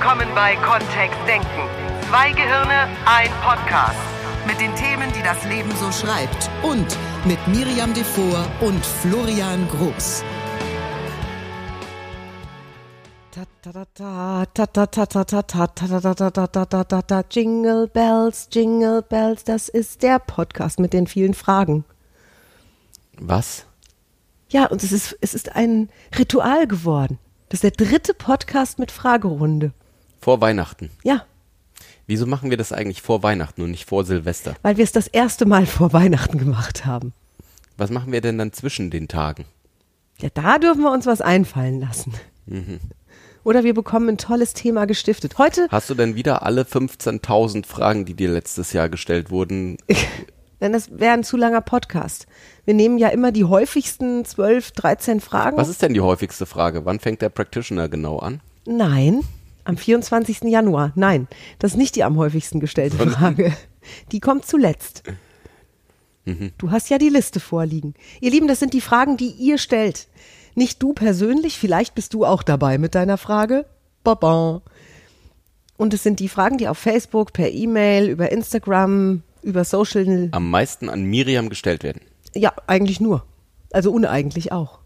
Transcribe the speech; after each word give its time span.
willkommen 0.00 0.34
bei 0.34 0.56
Kontext 0.56 1.18
Denken. 1.28 1.68
Zwei 2.08 2.32
Gehirne, 2.32 2.88
ein 3.04 3.28
Podcast. 3.42 3.98
Mit 4.46 4.58
den 4.58 4.74
Themen, 4.74 5.12
die 5.12 5.22
das 5.22 5.44
Leben 5.44 5.70
so 5.76 5.92
schreibt. 5.92 6.48
Und 6.62 6.96
mit 7.26 7.38
Miriam 7.48 7.92
Devor 7.92 8.46
und 8.62 8.82
Florian 8.82 9.68
Groß. 9.68 10.24
Jingle 17.30 17.86
Bells, 17.88 18.48
Jingle 18.50 19.02
Bells, 19.02 19.44
das 19.44 19.68
ist 19.68 20.02
der 20.02 20.18
Podcast 20.18 20.80
mit 20.80 20.94
den 20.94 21.08
vielen 21.08 21.34
Fragen. 21.34 21.84
Was? 23.18 23.66
Ja, 24.48 24.64
und 24.64 24.82
es 24.82 24.92
ist, 24.92 25.18
es 25.20 25.34
ist 25.34 25.54
ein 25.54 25.90
Ritual 26.18 26.66
geworden. 26.66 27.18
Das 27.50 27.62
ist 27.62 27.64
der 27.64 27.86
dritte 27.86 28.14
Podcast 28.14 28.78
mit 28.78 28.90
Fragerunde. 28.90 29.74
Vor 30.20 30.40
Weihnachten. 30.40 30.90
Ja, 31.02 31.24
Wieso 32.10 32.26
machen 32.26 32.50
wir 32.50 32.56
das 32.56 32.72
eigentlich 32.72 33.02
vor 33.02 33.22
Weihnachten 33.22 33.62
und 33.62 33.70
nicht 33.70 33.88
vor 33.88 34.04
Silvester? 34.04 34.56
weil 34.62 34.76
wir 34.76 34.82
es 34.82 34.90
das 34.90 35.06
erste 35.06 35.46
Mal 35.46 35.64
vor 35.64 35.92
Weihnachten 35.92 36.38
gemacht 36.38 36.84
haben. 36.84 37.12
Was 37.76 37.90
machen 37.90 38.10
wir 38.10 38.20
denn 38.20 38.36
dann 38.36 38.52
zwischen 38.52 38.90
den 38.90 39.06
Tagen? 39.06 39.44
Ja, 40.18 40.28
da 40.34 40.58
dürfen 40.58 40.82
wir 40.82 40.90
uns 40.90 41.06
was 41.06 41.20
einfallen 41.20 41.80
lassen. 41.80 42.12
Oder 43.44 43.62
wir 43.62 43.74
bekommen 43.74 44.08
ein 44.08 44.18
tolles 44.18 44.54
Thema 44.54 44.86
gestiftet. 44.86 45.38
Heute, 45.38 45.68
Hast 45.70 45.88
du 45.88 45.94
denn 45.94 46.16
wieder 46.16 46.42
alle 46.42 46.62
15.000 46.64 47.64
Fragen, 47.64 48.04
die 48.06 48.14
dir 48.14 48.30
letztes 48.30 48.72
Jahr 48.72 48.88
gestellt 48.88 49.30
wurden? 49.30 49.76
denn 50.60 50.72
das 50.72 50.98
wäre 50.98 51.14
ein 51.14 51.22
zu 51.22 51.36
langer 51.36 51.60
Podcast. 51.60 52.26
Wir 52.64 52.74
nehmen 52.74 52.98
ja 52.98 53.10
immer 53.10 53.30
die 53.30 53.44
häufigsten 53.44 54.24
12, 54.24 54.72
13 54.72 55.20
Fragen. 55.20 55.56
Was 55.56 55.68
ist 55.68 55.80
denn 55.80 55.94
die 55.94 56.00
häufigste 56.00 56.44
Frage? 56.44 56.84
Wann 56.84 56.98
fängt 56.98 57.22
der 57.22 57.28
Practitioner 57.28 57.88
genau 57.88 58.18
an? 58.18 58.40
Nein, 58.66 59.20
am 59.64 59.76
24. 59.76 60.42
Januar. 60.44 60.92
Nein, 60.94 61.28
das 61.58 61.72
ist 61.72 61.76
nicht 61.78 61.96
die 61.96 62.04
am 62.04 62.16
häufigsten 62.16 62.60
gestellte 62.60 62.96
Frage. 62.96 63.52
Die 64.12 64.20
kommt 64.20 64.46
zuletzt. 64.46 65.02
Du 66.58 66.70
hast 66.70 66.90
ja 66.90 66.98
die 66.98 67.08
Liste 67.08 67.40
vorliegen. 67.40 67.94
Ihr 68.20 68.30
Lieben, 68.30 68.46
das 68.46 68.60
sind 68.60 68.72
die 68.72 68.80
Fragen, 68.80 69.16
die 69.16 69.30
ihr 69.30 69.58
stellt. 69.58 70.06
Nicht 70.54 70.80
du 70.82 70.92
persönlich, 70.92 71.58
vielleicht 71.58 71.94
bist 71.94 72.14
du 72.14 72.24
auch 72.24 72.42
dabei 72.42 72.78
mit 72.78 72.94
deiner 72.94 73.16
Frage. 73.18 73.66
Baba. 74.04 74.62
Und 75.76 75.94
es 75.94 76.02
sind 76.02 76.20
die 76.20 76.28
Fragen, 76.28 76.58
die 76.58 76.68
auf 76.68 76.78
Facebook, 76.78 77.32
per 77.32 77.50
E-Mail, 77.50 78.08
über 78.08 78.30
Instagram, 78.30 79.22
über 79.42 79.64
Social, 79.64 80.28
Am 80.32 80.50
meisten 80.50 80.88
an 80.88 81.02
Miriam 81.04 81.48
gestellt 81.48 81.82
werden. 81.82 82.02
ja, 82.34 82.52
eigentlich 82.66 83.00
nur. 83.00 83.24
Also 83.72 83.90
uneigentlich 83.90 84.52
auch. 84.52 84.80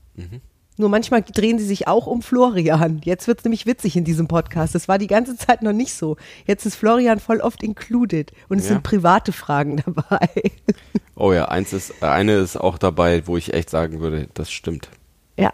Nur 0.77 0.89
manchmal 0.89 1.23
drehen 1.23 1.59
sie 1.59 1.65
sich 1.67 1.87
auch 1.87 2.07
um 2.09 2.21
Florian. 2.21 3.01
Jetzt 3.05 3.29
wird's 3.29 3.45
nämlich 3.45 3.65
witzig 3.67 3.97
in 3.97 4.05
diesem 4.05 4.27
Podcast. 4.27 4.75
Das 4.75 4.89
war 4.89 4.99
die 4.99 5.07
ganze 5.07 5.37
Zeit 5.37 5.63
noch 5.63 5.73
nicht 5.73 5.95
so. 5.95 6.17
Jetzt 6.47 6.67
ist 6.67 6.75
Florian 6.75 7.21
voll 7.21 7.41
oft 7.41 7.63
included 7.63 8.33
und 8.49 8.59
es 8.59 8.65
Ja. 8.65 8.71
sind 8.75 8.83
private 8.83 9.33
Fragen 9.33 9.83
dabei. 9.85 10.29
Oh 11.17 11.33
ja, 11.33 11.45
eins 11.45 11.73
ist, 11.73 12.03
eine 12.03 12.33
ist 12.39 12.57
auch 12.57 12.77
dabei, 12.77 13.25
wo 13.29 13.37
ich 13.37 13.55
echt 13.55 13.71
sagen 13.71 14.01
würde, 14.01 14.27
das 14.35 14.51
stimmt. 14.51 14.89
ja. 15.37 15.53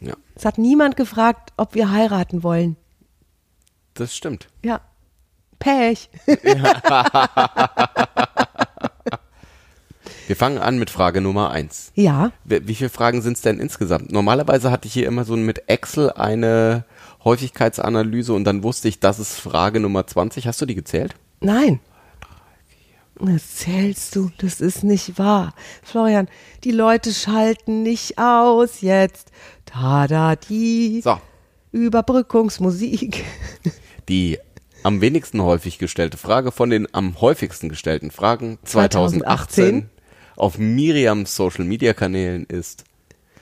Ja, 0.00 0.12
Es 0.34 0.44
hat 0.44 0.58
niemand 0.58 0.98
gefragt, 0.98 1.54
ob 1.56 1.74
wir 1.74 1.90
heiraten 1.90 2.42
wollen. 2.42 2.76
das 3.94 4.14
stimmt. 4.14 4.48
Ja. 4.62 4.82
Pech. 5.58 6.10
Wir 10.26 10.36
fangen 10.36 10.58
an 10.58 10.78
mit 10.78 10.90
Frage 10.90 11.20
Nummer 11.20 11.50
eins. 11.50 11.92
Ja. 11.94 12.32
Wie 12.44 12.66
wie 12.66 12.74
viele 12.74 12.90
Fragen 12.90 13.22
sind 13.22 13.36
es 13.36 13.42
denn 13.42 13.60
insgesamt? 13.60 14.10
Normalerweise 14.10 14.70
hatte 14.70 14.88
ich 14.88 14.94
hier 14.94 15.06
immer 15.06 15.24
so 15.24 15.36
mit 15.36 15.68
Excel 15.68 16.10
eine 16.10 16.84
Häufigkeitsanalyse 17.24 18.32
und 18.32 18.44
dann 18.44 18.62
wusste 18.62 18.88
ich, 18.88 18.98
das 18.98 19.18
ist 19.18 19.38
Frage 19.38 19.78
Nummer 19.80 20.06
20. 20.06 20.46
Hast 20.46 20.60
du 20.60 20.66
die 20.66 20.74
gezählt? 20.74 21.14
Nein. 21.40 21.80
Das 23.18 23.56
zählst 23.56 24.14
du, 24.14 24.30
das 24.38 24.60
ist 24.60 24.84
nicht 24.84 25.18
wahr. 25.18 25.54
Florian, 25.82 26.28
die 26.64 26.72
Leute 26.72 27.12
schalten 27.14 27.82
nicht 27.82 28.18
aus 28.18 28.82
jetzt. 28.82 29.30
Da, 29.64 30.06
da, 30.06 30.36
die. 30.36 31.00
So, 31.02 31.18
Überbrückungsmusik. 31.72 33.24
die 34.08 34.38
am 34.82 35.00
wenigsten 35.00 35.42
häufig 35.42 35.78
gestellte 35.78 36.16
Frage 36.16 36.52
von 36.52 36.70
den 36.70 36.86
am 36.94 37.20
häufigsten 37.20 37.68
gestellten 37.68 38.10
Fragen 38.10 38.58
2018, 38.64 39.20
2018 39.24 39.90
auf 40.36 40.58
Miriams 40.58 41.34
Social 41.34 41.64
Media 41.64 41.92
Kanälen 41.94 42.44
ist: 42.46 42.84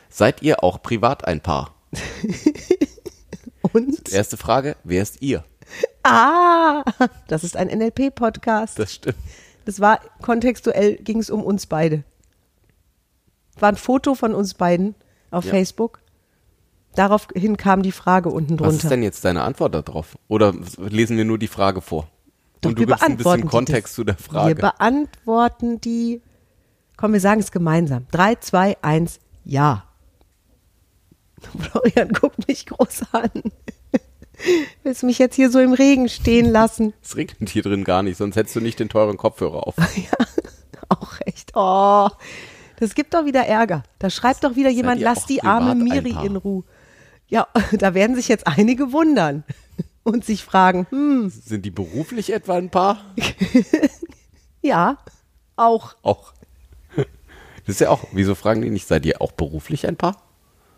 Seid 0.09 0.43
ihr 0.43 0.62
auch 0.65 0.82
privat 0.82 1.25
ein 1.27 1.41
Paar? 1.41 1.75
Und? 3.72 4.12
Erste 4.12 4.37
Frage: 4.37 4.77
Wer 4.84 5.03
ist 5.03 5.22
ihr? 5.22 5.44
Ah, 6.03 6.84
das 7.28 7.44
ist 7.44 7.56
ein 7.56 7.69
NLP-Podcast. 7.69 8.78
Das 8.78 8.93
stimmt. 8.94 9.16
Das 9.65 9.81
war 9.81 10.00
kontextuell, 10.21 10.97
ging 10.97 11.19
es 11.19 11.31
um 11.31 11.43
uns 11.43 11.66
beide. 11.66 12.04
War 13.59 13.71
ein 13.71 13.77
Foto 13.77 14.15
von 14.15 14.34
uns 14.34 14.54
beiden 14.54 14.94
auf 15.31 15.44
Ja. 15.47 15.50
Facebook. 15.53 16.00
Daraufhin 16.94 17.56
kam 17.56 17.83
die 17.83 17.91
Frage 17.93 18.28
unten 18.28 18.60
Was 18.60 18.75
ist 18.75 18.83
drunter. 18.83 18.88
denn 18.91 19.03
jetzt 19.03 19.25
deine 19.25 19.43
Antwort 19.43 19.75
darauf? 19.75 20.16
Oder 20.28 20.54
lesen 20.78 21.16
wir 21.16 21.25
nur 21.25 21.38
die 21.38 21.49
Frage 21.49 21.81
vor? 21.81 22.09
Doch, 22.60 22.71
Und 22.71 22.78
wir 22.78 22.87
du 22.87 22.93
gibst 22.93 23.03
ein 23.04 23.16
bisschen 23.16 23.47
Kontext 23.49 23.94
zu 23.94 24.04
der 24.04 24.16
Wir 24.19 24.22
Frage. 24.25 24.54
beantworten 24.56 25.81
die. 25.81 26.21
Komm, 26.97 27.12
wir 27.12 27.21
sagen 27.21 27.41
es 27.41 27.50
gemeinsam. 27.50 28.06
Drei, 28.10 28.37
zwei, 28.37 28.77
eins, 28.82 29.19
ja. 29.44 29.84
Florian 31.59 32.10
guckt 32.10 32.47
mich 32.49 32.66
groß 32.66 33.03
an. 33.12 33.31
Willst 34.82 35.03
du 35.03 35.06
mich 35.06 35.19
jetzt 35.19 35.37
hier 35.37 35.50
so 35.50 35.60
im 35.60 35.72
Regen 35.72 36.09
stehen 36.09 36.50
lassen? 36.50 36.93
Es 37.03 37.16
regnet 37.16 37.50
hier 37.50 37.62
drin 37.62 37.84
gar 37.84 38.03
nicht, 38.03 38.16
sonst 38.16 38.37
hättest 38.37 38.56
du 38.56 38.60
nicht 38.60 38.81
den 38.81 38.88
teuren 38.88 39.16
Kopfhörer 39.16 39.66
auf. 39.66 39.75
Auch 40.88 41.21
recht. 41.21 41.53
Oh, 41.54 42.09
das 42.78 42.94
gibt 42.94 43.15
doch 43.15 43.25
wieder 43.25 43.47
Ärger. 43.47 43.83
Da 43.99 44.10
schreibt 44.10 44.44
doch 44.44 44.56
wieder 44.56 44.71
jemand, 44.71 45.00
lass 45.00 45.27
die 45.27 45.43
arme 45.43 45.75
Miri 45.75 46.15
in 46.25 46.37
Ruhe. 46.37 46.65
Ja, 47.28 47.47
da 47.72 47.94
werden 47.94 48.16
sich 48.16 48.28
jetzt 48.28 48.47
einige 48.47 48.93
wundern 48.93 49.44
und 50.03 50.25
sich 50.25 50.44
fragen, 50.44 50.87
hm, 50.91 51.31
Sind 51.31 51.65
die 51.65 51.71
beruflich 51.71 52.33
etwa 52.33 52.54
ein 52.54 52.71
Paar? 52.71 52.99
ja, 54.62 54.99
auch. 55.56 55.94
Auch. 56.03 56.34
Das 57.67 57.77
ist 57.77 57.81
ja 57.81 57.91
auch, 57.91 58.05
wieso 58.13 58.35
fragen 58.35 58.63
die 58.63 58.71
nicht, 58.71 58.87
seid 58.87 59.07
ihr 59.07 59.21
auch 59.23 59.33
beruflich 59.33 59.87
ein 59.87 59.97
Paar? 59.97 60.23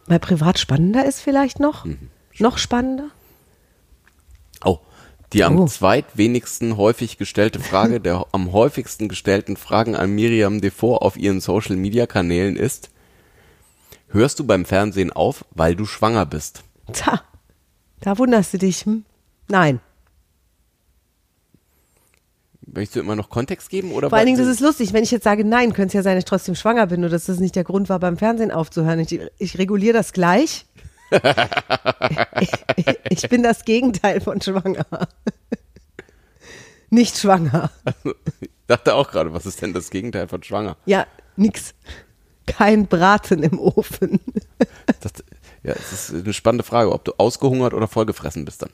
Weil 0.06 0.20
privat 0.20 0.58
spannender 0.58 1.04
ist 1.04 1.20
vielleicht 1.20 1.58
noch. 1.60 1.84
Mhm. 1.84 2.10
Noch 2.38 2.58
spannender. 2.58 3.08
Oh, 4.64 4.78
die 5.32 5.42
am 5.42 5.58
Oh. 5.58 5.66
zweitwenigsten 5.66 6.76
häufig 6.76 7.18
gestellte 7.18 7.58
Frage 7.60 8.00
der 8.00 8.26
am 8.32 8.52
häufigsten 8.52 9.08
gestellten 9.08 9.56
Fragen 9.56 9.96
an 9.96 10.10
Miriam 10.10 10.60
Devor 10.60 11.02
auf 11.02 11.16
ihren 11.16 11.40
Social 11.40 11.76
Media 11.76 12.06
Kanälen 12.06 12.56
ist, 12.56 12.90
hörst 14.08 14.38
du 14.38 14.44
beim 14.46 14.64
Fernsehen 14.64 15.12
auf, 15.12 15.44
weil 15.50 15.74
du 15.74 15.84
schwanger 15.86 16.24
bist? 16.26 16.62
Tja, 16.92 17.22
da 18.00 18.16
wunderst 18.18 18.54
du 18.54 18.58
dich. 18.58 18.84
Hm? 18.84 19.04
Nein. 19.48 19.80
Möchtest 22.66 22.96
du 22.96 23.00
immer 23.00 23.14
noch 23.14 23.30
Kontext 23.30 23.70
geben? 23.70 23.92
Oder 23.92 24.08
Vor 24.08 24.18
allen 24.18 24.26
Dingen, 24.26 24.38
das 24.38 24.48
ist 24.48 24.60
lustig. 24.60 24.92
Wenn 24.92 25.04
ich 25.04 25.12
jetzt 25.12 25.24
sage, 25.24 25.44
nein, 25.44 25.72
könnte 25.72 25.88
es 25.88 25.92
ja 25.94 26.02
sein, 26.02 26.16
dass 26.16 26.22
ich 26.22 26.28
trotzdem 26.28 26.56
schwanger 26.56 26.86
bin 26.88 27.00
oder 27.00 27.10
dass 27.10 27.26
das 27.26 27.38
nicht 27.38 27.54
der 27.54 27.64
Grund 27.64 27.88
war, 27.88 28.00
beim 28.00 28.16
Fernsehen 28.18 28.50
aufzuhören. 28.50 28.98
Ich, 28.98 29.20
ich 29.38 29.58
reguliere 29.58 29.92
das 29.92 30.12
gleich. 30.12 30.66
ich 33.08 33.28
bin 33.28 33.44
das 33.44 33.64
Gegenteil 33.64 34.20
von 34.20 34.40
schwanger. 34.40 34.84
Nicht 36.90 37.18
schwanger. 37.18 37.70
Ich 38.40 38.48
dachte 38.66 38.94
auch 38.94 39.10
gerade, 39.12 39.32
was 39.32 39.46
ist 39.46 39.62
denn 39.62 39.72
das 39.72 39.90
Gegenteil 39.90 40.26
von 40.26 40.42
schwanger? 40.42 40.76
Ja, 40.86 41.06
nix. 41.36 41.74
Kein 42.46 42.86
Braten 42.86 43.44
im 43.44 43.60
Ofen. 43.60 44.20
Das, 45.00 45.12
ja, 45.62 45.72
es 45.72 45.92
ist 45.92 46.14
eine 46.14 46.32
spannende 46.32 46.64
Frage, 46.64 46.92
ob 46.92 47.04
du 47.04 47.12
ausgehungert 47.18 47.74
oder 47.74 47.86
vollgefressen 47.86 48.44
bist 48.44 48.62
dann. 48.62 48.70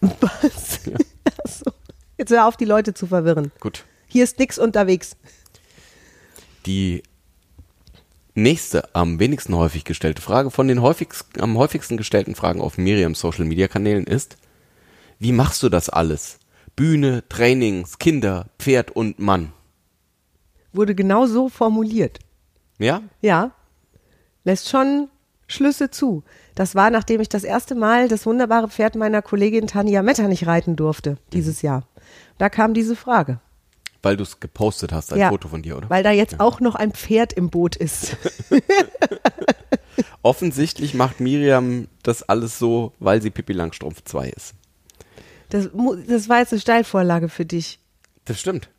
Was? 0.00 0.80
Ach 1.24 1.50
so. 1.50 1.70
Jetzt 2.20 2.32
hör 2.32 2.46
auf, 2.46 2.58
die 2.58 2.66
Leute 2.66 2.92
zu 2.92 3.06
verwirren. 3.06 3.50
Gut. 3.60 3.86
Hier 4.06 4.24
ist 4.24 4.38
nix 4.38 4.58
unterwegs. 4.58 5.16
Die 6.66 7.02
nächste 8.34 8.94
am 8.94 9.18
wenigsten 9.18 9.56
häufig 9.56 9.84
gestellte 9.84 10.20
Frage 10.20 10.50
von 10.50 10.68
den 10.68 10.82
häufigst, 10.82 11.40
am 11.40 11.56
häufigsten 11.56 11.96
gestellten 11.96 12.34
Fragen 12.34 12.60
auf 12.60 12.76
Miriams 12.76 13.20
Social 13.20 13.46
Media 13.46 13.68
Kanälen 13.68 14.04
ist, 14.04 14.36
wie 15.18 15.32
machst 15.32 15.62
du 15.62 15.70
das 15.70 15.88
alles? 15.88 16.38
Bühne, 16.76 17.26
Trainings, 17.30 17.98
Kinder, 17.98 18.48
Pferd 18.58 18.90
und 18.90 19.18
Mann. 19.18 19.54
Wurde 20.74 20.94
genau 20.94 21.24
so 21.24 21.48
formuliert. 21.48 22.18
Ja? 22.78 23.00
Ja, 23.22 23.52
lässt 24.44 24.68
schon 24.68 25.08
Schlüsse 25.46 25.90
zu. 25.90 26.22
Das 26.54 26.74
war, 26.74 26.90
nachdem 26.90 27.22
ich 27.22 27.30
das 27.30 27.44
erste 27.44 27.74
Mal 27.74 28.08
das 28.08 28.26
wunderbare 28.26 28.68
Pferd 28.68 28.94
meiner 28.94 29.22
Kollegin 29.22 29.66
Tanja 29.66 30.02
Metternich 30.02 30.46
reiten 30.46 30.76
durfte, 30.76 31.16
dieses 31.32 31.62
Jahr. 31.62 31.86
Da 32.38 32.48
kam 32.48 32.74
diese 32.74 32.96
Frage. 32.96 33.40
Weil 34.02 34.16
du 34.16 34.22
es 34.22 34.40
gepostet 34.40 34.92
hast, 34.92 35.12
ein 35.12 35.18
ja, 35.18 35.28
Foto 35.28 35.48
von 35.48 35.62
dir, 35.62 35.76
oder? 35.76 35.90
Weil 35.90 36.02
da 36.02 36.10
jetzt 36.10 36.40
auch 36.40 36.60
noch 36.60 36.74
ein 36.74 36.92
Pferd 36.92 37.34
im 37.34 37.50
Boot 37.50 37.76
ist. 37.76 38.16
Offensichtlich 40.22 40.94
macht 40.94 41.20
Miriam 41.20 41.86
das 42.02 42.22
alles 42.22 42.58
so, 42.58 42.92
weil 42.98 43.20
sie 43.20 43.30
Pippi 43.30 43.52
Langstrumpf 43.52 44.02
2 44.04 44.30
ist. 44.30 44.54
Das, 45.50 45.68
das 46.06 46.28
war 46.28 46.38
jetzt 46.38 46.52
eine 46.52 46.60
Steilvorlage 46.60 47.28
für 47.28 47.44
dich. 47.44 47.78
Das 48.24 48.40
stimmt. 48.40 48.70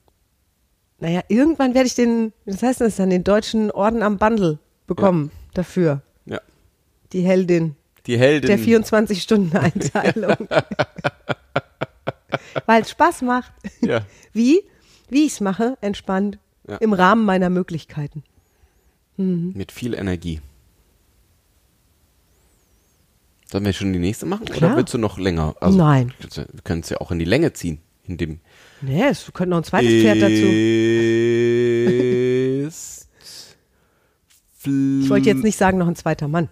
Naja, 0.99 1.21
irgendwann 1.27 1.73
werde 1.73 1.87
ich 1.87 1.95
den, 1.95 2.31
was 2.45 2.63
heißt 2.63 2.81
das 2.81 2.95
dann, 2.95 3.09
den 3.09 3.23
deutschen 3.23 3.71
Orden 3.71 4.03
am 4.03 4.17
Bundle 4.17 4.59
bekommen 4.87 5.31
dafür. 5.53 6.01
Ja. 6.25 6.39
Die 7.11 7.21
Heldin 7.21 7.75
Die 8.05 8.17
Heldin. 8.17 8.47
der 8.47 8.59
24-Stunden-Einteilung. 8.59 10.47
Weil 12.65 12.81
es 12.83 12.89
Spaß 12.91 13.21
macht. 13.23 13.51
Ja. 13.81 14.05
Wie? 14.33 14.61
Wie 15.09 15.25
ich 15.25 15.33
es 15.33 15.39
mache, 15.41 15.77
entspannt, 15.81 16.37
Ja. 16.67 16.77
im 16.77 16.93
Rahmen 16.93 17.25
meiner 17.25 17.49
Möglichkeiten. 17.49 18.23
Mit 19.17 19.71
viel 19.71 19.93
Energie. 19.93 20.41
Sollen 23.51 23.65
wir 23.65 23.73
schon 23.73 23.91
die 23.93 23.99
nächste 23.99 24.25
machen? 24.25 24.45
Klar. 24.45 24.71
Oder 24.71 24.77
willst 24.77 24.93
du 24.93 24.97
noch 24.97 25.17
länger? 25.19 25.55
Nein. 25.61 26.13
Wir 26.19 26.45
können 26.63 26.81
es 26.81 26.89
ja 26.89 26.97
auch 27.01 27.11
in 27.11 27.19
die 27.19 27.25
Länge 27.25 27.51
ziehen. 27.53 27.79
In 28.05 28.17
dem 28.17 28.39
Nee, 28.81 29.03
es 29.09 29.25
könnte 29.33 29.51
noch 29.51 29.57
ein 29.57 29.63
zweites 29.63 29.91
Pferd 30.01 30.21
dazu. 30.21 30.47
Ist 32.67 33.07
Ich 34.65 35.09
wollte 35.09 35.29
jetzt 35.29 35.43
nicht 35.43 35.57
sagen, 35.57 35.77
noch 35.77 35.87
ein 35.87 35.95
zweiter 35.95 36.27
Mann. 36.27 36.49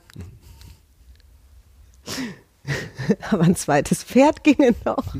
Aber 3.31 3.43
ein 3.43 3.55
zweites 3.55 4.03
Pferd 4.03 4.43
ginge 4.43 4.75
noch. 4.85 5.15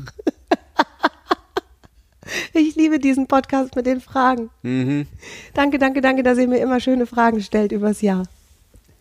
Ich 2.52 2.74
liebe 2.74 2.98
diesen 2.98 3.26
Podcast 3.26 3.76
mit 3.76 3.86
den 3.86 4.00
Fragen. 4.00 4.50
Mhm. 4.62 5.06
Danke, 5.54 5.78
danke, 5.78 6.00
danke, 6.00 6.22
dass 6.22 6.38
ihr 6.38 6.48
mir 6.48 6.58
immer 6.58 6.80
schöne 6.80 7.06
Fragen 7.06 7.40
stellt 7.40 7.72
übers 7.72 8.02
Jahr. 8.02 8.24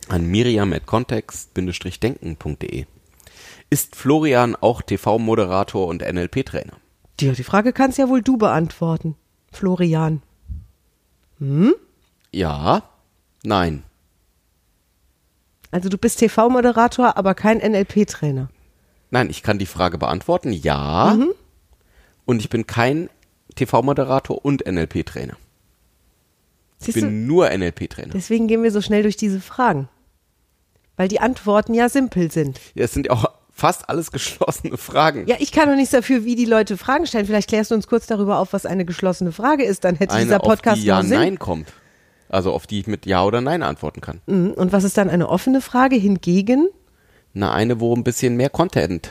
an 0.08 0.26
miriam 0.26 0.74
at 0.74 0.86
context-denken.de. 0.86 2.86
Ist 3.70 3.96
Florian 3.96 4.56
auch 4.56 4.82
TV-Moderator 4.82 5.88
und 5.88 6.02
NLP-Trainer? 6.02 6.74
Die, 7.20 7.32
die 7.32 7.44
Frage 7.44 7.74
kannst 7.74 7.98
ja 8.00 8.10
wohl 8.10 8.22
du 8.24 8.38
beantworten, 8.38 9.16
Florian. 9.52 10.22
Ja, 12.32 12.84
nein. 13.44 13.84
Also 15.72 15.90
du 15.90 15.98
bist 15.98 16.20
TV-Moderator, 16.20 17.18
aber 17.18 17.36
kein 17.36 17.60
NLP-Trainer. 17.60 18.50
Nein, 19.12 19.30
ich 19.30 19.44
kann 19.44 19.60
die 19.60 19.66
Frage 19.68 19.98
beantworten, 19.98 20.52
ja. 20.52 21.16
Mhm. 21.18 21.30
Und 22.26 22.40
ich 22.40 22.50
bin 22.50 22.68
kein 22.68 23.10
TV-Moderator 23.56 24.44
und 24.44 24.66
NLP-Trainer. 24.66 25.38
Ich 26.80 26.86
Siehst 26.86 26.98
du, 26.98 27.02
bin 27.02 27.28
nur 27.28 27.50
NLP-Trainer. 27.50 28.14
deswegen 28.14 28.48
gehen 28.48 28.64
wir 28.64 28.72
so 28.72 28.82
schnell 28.82 29.04
durch 29.04 29.18
diese 29.18 29.42
Fragen. 29.42 29.90
Weil 30.96 31.08
die 31.08 31.20
Antworten 31.20 31.74
ja 31.74 31.90
simpel 31.90 32.32
sind. 32.32 32.60
Ja, 32.74 32.86
es 32.86 32.94
sind 32.94 33.08
ja 33.08 33.14
auch 33.14 33.26
fast 33.52 33.90
alles 33.90 34.12
geschlossene 34.12 34.78
Fragen. 34.78 35.28
Ja, 35.28 35.36
ich 35.40 35.52
kann 35.52 35.70
doch 35.70 35.76
nichts 35.76 35.92
dafür, 35.92 36.26
wie 36.26 36.36
die 36.36 36.46
Leute 36.46 36.78
Fragen 36.78 37.06
stellen. 37.06 37.26
Vielleicht 37.26 37.50
klärst 37.50 37.72
du 37.72 37.76
uns 37.76 37.88
kurz 37.88 38.08
darüber 38.08 38.40
auf, 38.40 38.54
was 38.54 38.66
eine 38.66 38.86
geschlossene 38.86 39.32
Frage 39.32 39.64
ist. 39.64 39.84
Dann 39.84 39.96
hätte 39.96 40.14
Eine, 40.16 40.26
dieser 40.26 40.40
Podcast 40.40 40.78
auf 40.78 40.80
die 40.80 40.86
Ja, 40.88 41.02
noch 41.02 41.10
Sinn. 41.10 41.20
Nein 41.20 41.40
kommt. 41.40 41.72
Also 42.30 42.54
auf 42.54 42.68
die 42.68 42.80
ich 42.80 42.88
mit 42.88 43.06
Ja 43.06 43.24
oder 43.26 43.42
Nein 43.42 43.64
antworten 43.64 44.02
kann. 44.02 44.22
Mhm. 44.28 44.52
Und 44.52 44.72
was 44.72 44.84
ist 44.84 44.98
dann 44.98 45.10
eine 45.10 45.30
offene 45.30 45.62
Frage 45.62 45.96
hingegen? 45.96 46.70
Na, 47.34 47.54
eine, 47.54 47.80
wo 47.80 47.96
ein 47.96 48.04
bisschen 48.04 48.38
mehr 48.38 48.50
Content 48.50 49.10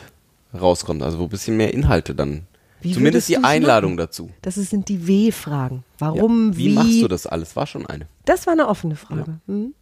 rauskommt, 0.58 1.02
also 1.02 1.18
wo 1.18 1.24
ein 1.24 1.28
bisschen 1.28 1.56
mehr 1.56 1.74
Inhalte 1.74 2.14
dann. 2.14 2.46
Wie 2.80 2.92
Zumindest 2.92 3.28
die 3.28 3.38
Einladung 3.38 3.92
machen? 3.92 3.98
dazu. 3.98 4.30
Das 4.42 4.54
sind 4.54 4.88
die 4.88 5.06
W-Fragen. 5.06 5.84
Ja. 6.00 6.06
Warum, 6.06 6.56
wie, 6.56 6.66
wie? 6.66 6.74
machst 6.74 7.02
du 7.02 7.08
das 7.08 7.26
alles? 7.26 7.56
War 7.56 7.66
schon 7.66 7.86
eine. 7.86 8.06
Das 8.24 8.46
war 8.46 8.52
eine 8.52 8.68
offene 8.68 8.96
Frage. 8.96 9.40
Mhm. 9.46 9.74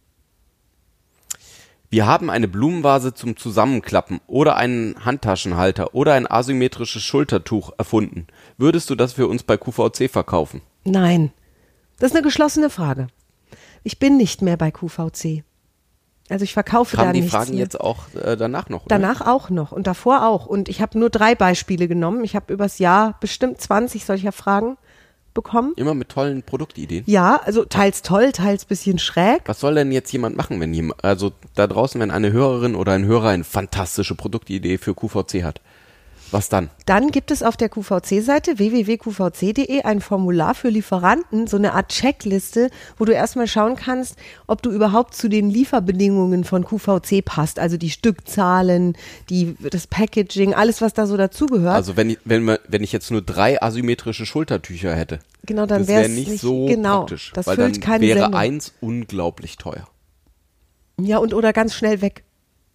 Wir 1.89 2.05
haben 2.05 2.29
eine 2.29 2.49
Blumenvase 2.49 3.13
zum 3.13 3.37
Zusammenklappen 3.37 4.19
oder 4.27 4.57
einen 4.57 5.05
Handtaschenhalter 5.05 5.95
oder 5.95 6.15
ein 6.15 6.29
asymmetrisches 6.29 7.01
Schultertuch 7.01 7.71
erfunden. 7.77 8.27
Würdest 8.57 8.89
du 8.89 8.95
das 8.95 9.13
für 9.13 9.27
uns 9.27 9.43
bei 9.43 9.55
QVC 9.55 10.09
verkaufen? 10.11 10.61
Nein. 10.83 11.31
Das 11.97 12.11
ist 12.11 12.15
eine 12.17 12.25
geschlossene 12.25 12.69
Frage. 12.69 13.07
Ich 13.83 13.99
bin 13.99 14.17
nicht 14.17 14.41
mehr 14.41 14.57
bei 14.57 14.69
QVC. 14.69 15.43
Also 16.29 16.43
ich 16.43 16.53
verkaufe 16.53 16.95
da 16.95 17.03
Kamen 17.03 17.13
die 17.13 17.21
nichts 17.21 17.33
Fragen 17.33 17.51
mehr. 17.51 17.59
jetzt 17.59 17.79
auch 17.79 18.13
äh, 18.15 18.35
danach 18.35 18.69
noch? 18.69 18.85
Oder? 18.85 18.99
Danach 18.99 19.21
auch 19.21 19.49
noch 19.49 19.71
und 19.71 19.87
davor 19.87 20.25
auch. 20.27 20.45
Und 20.45 20.67
ich 20.69 20.81
habe 20.81 20.99
nur 20.99 21.09
drei 21.09 21.35
Beispiele 21.35 21.87
genommen. 21.87 22.23
Ich 22.23 22.35
habe 22.35 22.53
übers 22.53 22.79
Jahr 22.79 23.17
bestimmt 23.21 23.61
20 23.61 24.05
solcher 24.05 24.31
Fragen 24.31 24.77
bekommen. 25.33 25.73
Immer 25.77 25.93
mit 25.93 26.09
tollen 26.09 26.41
Produktideen. 26.43 27.03
Ja, 27.05 27.39
also 27.45 27.63
teils 27.63 28.01
toll, 28.01 28.31
teils 28.31 28.65
bisschen 28.65 28.97
schräg. 28.97 29.43
Was 29.45 29.59
soll 29.59 29.75
denn 29.75 29.91
jetzt 29.91 30.11
jemand 30.11 30.35
machen, 30.35 30.59
wenn 30.59 30.73
jemand, 30.73 31.03
also 31.03 31.31
da 31.53 31.67
draußen, 31.67 32.01
wenn 32.01 32.11
eine 32.11 32.31
Hörerin 32.31 32.75
oder 32.75 32.93
ein 32.93 33.05
Hörer 33.05 33.29
eine 33.29 33.43
fantastische 33.43 34.15
Produktidee 34.15 34.79
für 34.79 34.95
QVC 34.95 35.43
hat? 35.43 35.61
Was 36.31 36.49
dann? 36.49 36.69
Dann 36.85 37.09
gibt 37.11 37.31
es 37.31 37.41
auf 37.41 37.55
der 37.55 37.69
QVC-Seite 37.69 38.57
www.qvc.de 38.59 39.81
ein 39.83 40.01
Formular 40.01 40.55
für 40.55 40.69
Lieferanten, 40.69 41.47
so 41.47 41.55
eine 41.57 41.73
Art 41.73 41.89
Checkliste, 41.89 42.69
wo 42.97 43.05
du 43.05 43.13
erstmal 43.13 43.47
schauen 43.47 43.75
kannst, 43.77 44.15
ob 44.45 44.61
du 44.61 44.71
überhaupt 44.71 45.13
zu 45.15 45.29
den 45.29 45.49
Lieferbedingungen 45.49 46.43
von 46.43 46.65
QVC 46.65 47.23
passt. 47.23 47.59
Also 47.59 47.77
die 47.77 47.89
Stückzahlen, 47.89 48.97
die, 49.29 49.55
das 49.69 49.87
Packaging, 49.87 50.53
alles, 50.53 50.81
was 50.81 50.93
da 50.93 51.07
so 51.07 51.15
dazugehört. 51.17 51.75
Also 51.75 51.95
wenn 51.95 52.09
ich, 52.09 52.17
wenn, 52.25 52.57
wenn 52.67 52.83
ich 52.83 52.91
jetzt 52.91 53.09
nur 53.11 53.21
drei 53.21 53.61
asymmetrische 53.61 54.25
Schultertücher 54.25 54.93
hätte, 54.95 55.19
Genau, 55.45 55.65
dann 55.65 55.87
wäre 55.87 56.01
wär's 56.01 56.11
nicht, 56.11 56.29
nicht- 56.29 56.41
so 56.41 56.65
genau, 56.65 56.99
praktisch. 56.99 57.31
das 57.33 57.47
weil 57.47 57.55
füllt 57.55 57.87
dann 57.87 58.01
wäre 58.01 58.19
Sendung. 58.19 58.35
eins 58.39 58.73
unglaublich 58.81 59.55
teuer. 59.57 59.87
ja, 60.99 61.19
und 61.19 61.33
oder 61.33 61.53
ganz 61.53 61.73
schnell 61.73 62.01
weg. 62.01 62.23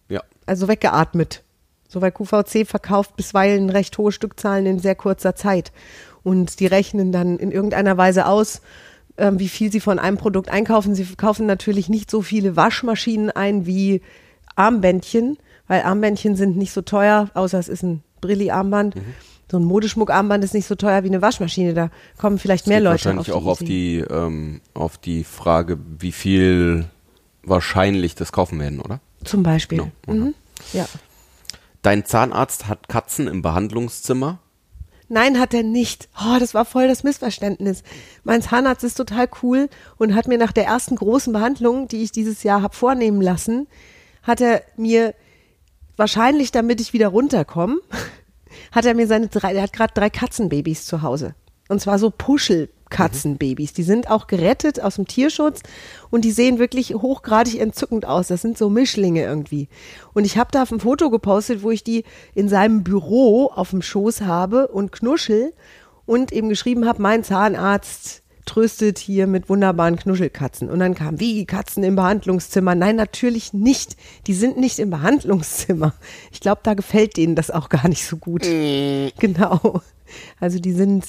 Ja. 0.09 0.23
Also 0.47 0.67
weggeatmet. 0.67 1.43
So, 1.93 2.01
weil 2.01 2.11
QVC 2.11 2.65
verkauft 2.67 3.15
bisweilen 3.15 3.69
recht 3.69 3.95
hohe 3.99 4.11
Stückzahlen 4.11 4.65
in 4.65 4.79
sehr 4.79 4.95
kurzer 4.95 5.35
Zeit. 5.35 5.71
Und 6.23 6.59
die 6.59 6.65
rechnen 6.65 7.11
dann 7.11 7.37
in 7.37 7.51
irgendeiner 7.51 7.97
Weise 7.97 8.25
aus, 8.25 8.61
ähm, 9.17 9.37
wie 9.37 9.47
viel 9.47 9.71
sie 9.71 9.79
von 9.79 9.99
einem 9.99 10.17
Produkt 10.17 10.49
einkaufen. 10.49 10.95
Sie 10.95 11.05
kaufen 11.15 11.45
natürlich 11.45 11.89
nicht 11.89 12.09
so 12.09 12.23
viele 12.23 12.55
Waschmaschinen 12.55 13.29
ein 13.29 13.67
wie 13.67 14.01
Armbändchen, 14.55 15.37
weil 15.67 15.83
Armbändchen 15.83 16.35
sind 16.35 16.57
nicht 16.57 16.73
so 16.73 16.81
teuer, 16.81 17.29
außer 17.35 17.59
es 17.59 17.67
ist 17.67 17.83
ein 17.83 18.01
Brilli-Armband. 18.21 18.95
So 19.51 19.57
ein 19.57 19.63
Modeschmuck-Armband 19.65 20.43
ist 20.43 20.55
nicht 20.55 20.65
so 20.67 20.73
teuer 20.73 21.03
wie 21.03 21.09
eine 21.09 21.21
Waschmaschine. 21.21 21.75
Da 21.75 21.91
kommen 22.17 22.39
vielleicht 22.39 22.65
mehr 22.65 22.77
Geht 22.77 22.85
Leute 22.85 23.05
wahrscheinlich 23.05 23.31
auf 23.31 23.35
die 23.35 23.45
auch 23.45 23.51
auf 23.51 23.59
die, 23.59 23.97
ähm, 24.09 24.61
auf 24.73 24.97
die 24.97 25.23
Frage, 25.23 25.77
wie 25.99 26.11
viel 26.11 26.85
wahrscheinlich 27.43 28.15
das 28.15 28.31
kaufen 28.31 28.59
werden, 28.59 28.79
oder? 28.79 28.99
Zum 29.25 29.43
Beispiel. 29.43 29.77
Genau, 29.77 29.91
Mhm. 30.07 30.33
Ja. 30.71 30.85
Dein 31.83 32.05
Zahnarzt 32.05 32.67
hat 32.67 32.87
Katzen 32.87 33.27
im 33.27 33.41
Behandlungszimmer. 33.41 34.39
Nein, 35.09 35.37
hat 35.37 35.53
er 35.53 35.63
nicht. 35.63 36.07
Oh, 36.17 36.39
das 36.39 36.53
war 36.53 36.63
voll 36.63 36.87
das 36.87 37.03
Missverständnis. 37.03 37.83
Mein 38.23 38.41
Zahnarzt 38.41 38.85
ist 38.85 38.95
total 38.95 39.27
cool 39.43 39.69
und 39.97 40.15
hat 40.15 40.29
mir 40.29 40.37
nach 40.37 40.53
der 40.53 40.65
ersten 40.65 40.95
großen 40.95 41.33
Behandlung, 41.33 41.89
die 41.89 42.01
ich 42.01 42.13
dieses 42.13 42.41
Jahr 42.43 42.61
habe 42.61 42.73
vornehmen 42.73 43.21
lassen, 43.21 43.67
hat 44.23 44.39
er 44.39 44.63
mir 44.77 45.13
wahrscheinlich, 45.97 46.53
damit 46.53 46.79
ich 46.79 46.93
wieder 46.93 47.09
runterkomme, 47.09 47.79
hat 48.71 48.85
er 48.85 48.95
mir 48.95 49.05
seine 49.05 49.27
drei, 49.27 49.53
er 49.53 49.63
hat 49.63 49.73
gerade 49.73 49.93
drei 49.93 50.09
Katzenbabys 50.09 50.85
zu 50.85 51.01
Hause. 51.01 51.35
Und 51.67 51.81
zwar 51.81 51.99
so 51.99 52.09
Puschelkatzenbabys. 52.93 53.73
Die 53.73 53.83
sind 53.83 54.09
auch 54.09 54.27
gerettet 54.27 54.81
aus 54.81 54.95
dem 54.95 55.07
Tierschutz 55.07 55.61
und 56.09 56.23
die 56.23 56.31
sehen 56.31 56.59
wirklich 56.59 56.93
hochgradig 56.93 57.59
entzückend 57.59 58.05
aus. 58.05 58.27
Das 58.27 58.41
sind 58.41 58.57
so 58.57 58.69
Mischlinge 58.69 59.23
irgendwie. 59.23 59.67
Und 60.13 60.25
ich 60.25 60.37
habe 60.37 60.49
da 60.51 60.63
ein 60.63 60.79
Foto 60.79 61.09
gepostet, 61.09 61.63
wo 61.63 61.71
ich 61.71 61.83
die 61.83 62.03
in 62.33 62.49
seinem 62.49 62.83
Büro 62.83 63.47
auf 63.47 63.71
dem 63.71 63.81
Schoß 63.81 64.21
habe 64.21 64.67
und 64.67 64.91
knuschel 64.91 65.53
und 66.05 66.31
eben 66.31 66.49
geschrieben 66.49 66.85
habe, 66.87 67.01
mein 67.01 67.23
Zahnarzt 67.23 68.21
tröstet 68.45 68.99
hier 68.99 69.25
mit 69.25 69.47
wunderbaren 69.47 69.95
Knuschelkatzen. 69.95 70.69
Und 70.69 70.79
dann 70.79 70.95
kam, 70.95 71.19
wie, 71.21 71.45
Katzen 71.45 71.81
im 71.83 71.95
Behandlungszimmer? 71.95 72.75
Nein, 72.75 72.97
natürlich 72.97 73.53
nicht. 73.53 73.95
Die 74.27 74.33
sind 74.33 74.57
nicht 74.57 74.79
im 74.79 74.89
Behandlungszimmer. 74.89 75.93
Ich 76.31 76.41
glaube, 76.41 76.59
da 76.61 76.73
gefällt 76.73 77.15
denen 77.15 77.35
das 77.35 77.51
auch 77.51 77.69
gar 77.69 77.87
nicht 77.87 78.05
so 78.05 78.17
gut. 78.17 78.43
Genau. 78.43 79.81
Also 80.41 80.59
die 80.59 80.73
sind, 80.73 81.05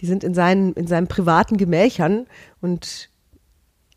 die 0.00 0.06
sind 0.06 0.24
in 0.24 0.34
seinen, 0.34 0.72
in 0.74 0.86
seinen 0.86 1.06
privaten 1.08 1.56
Gemächern 1.56 2.26
und 2.60 3.08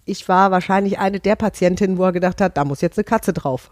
ich 0.05 0.27
war 0.27 0.51
wahrscheinlich 0.51 0.97
eine 0.99 1.19
der 1.19 1.35
Patientinnen, 1.35 1.97
wo 1.97 2.03
er 2.05 2.11
gedacht 2.11 2.41
hat, 2.41 2.57
da 2.57 2.65
muss 2.65 2.81
jetzt 2.81 2.97
eine 2.97 3.03
Katze 3.03 3.31
drauf. 3.33 3.71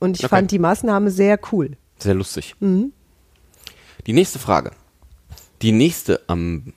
Und 0.00 0.16
ich 0.18 0.24
Okay. 0.24 0.28
fand 0.28 0.50
die 0.50 0.58
Maßnahme 0.58 1.10
sehr 1.10 1.38
cool. 1.52 1.76
Sehr 1.98 2.14
lustig. 2.14 2.54
Mhm. 2.60 2.92
Die 4.06 4.12
nächste 4.12 4.38
Frage. 4.38 4.72
Die 5.62 5.72
nächste 5.72 6.20
am 6.28 6.72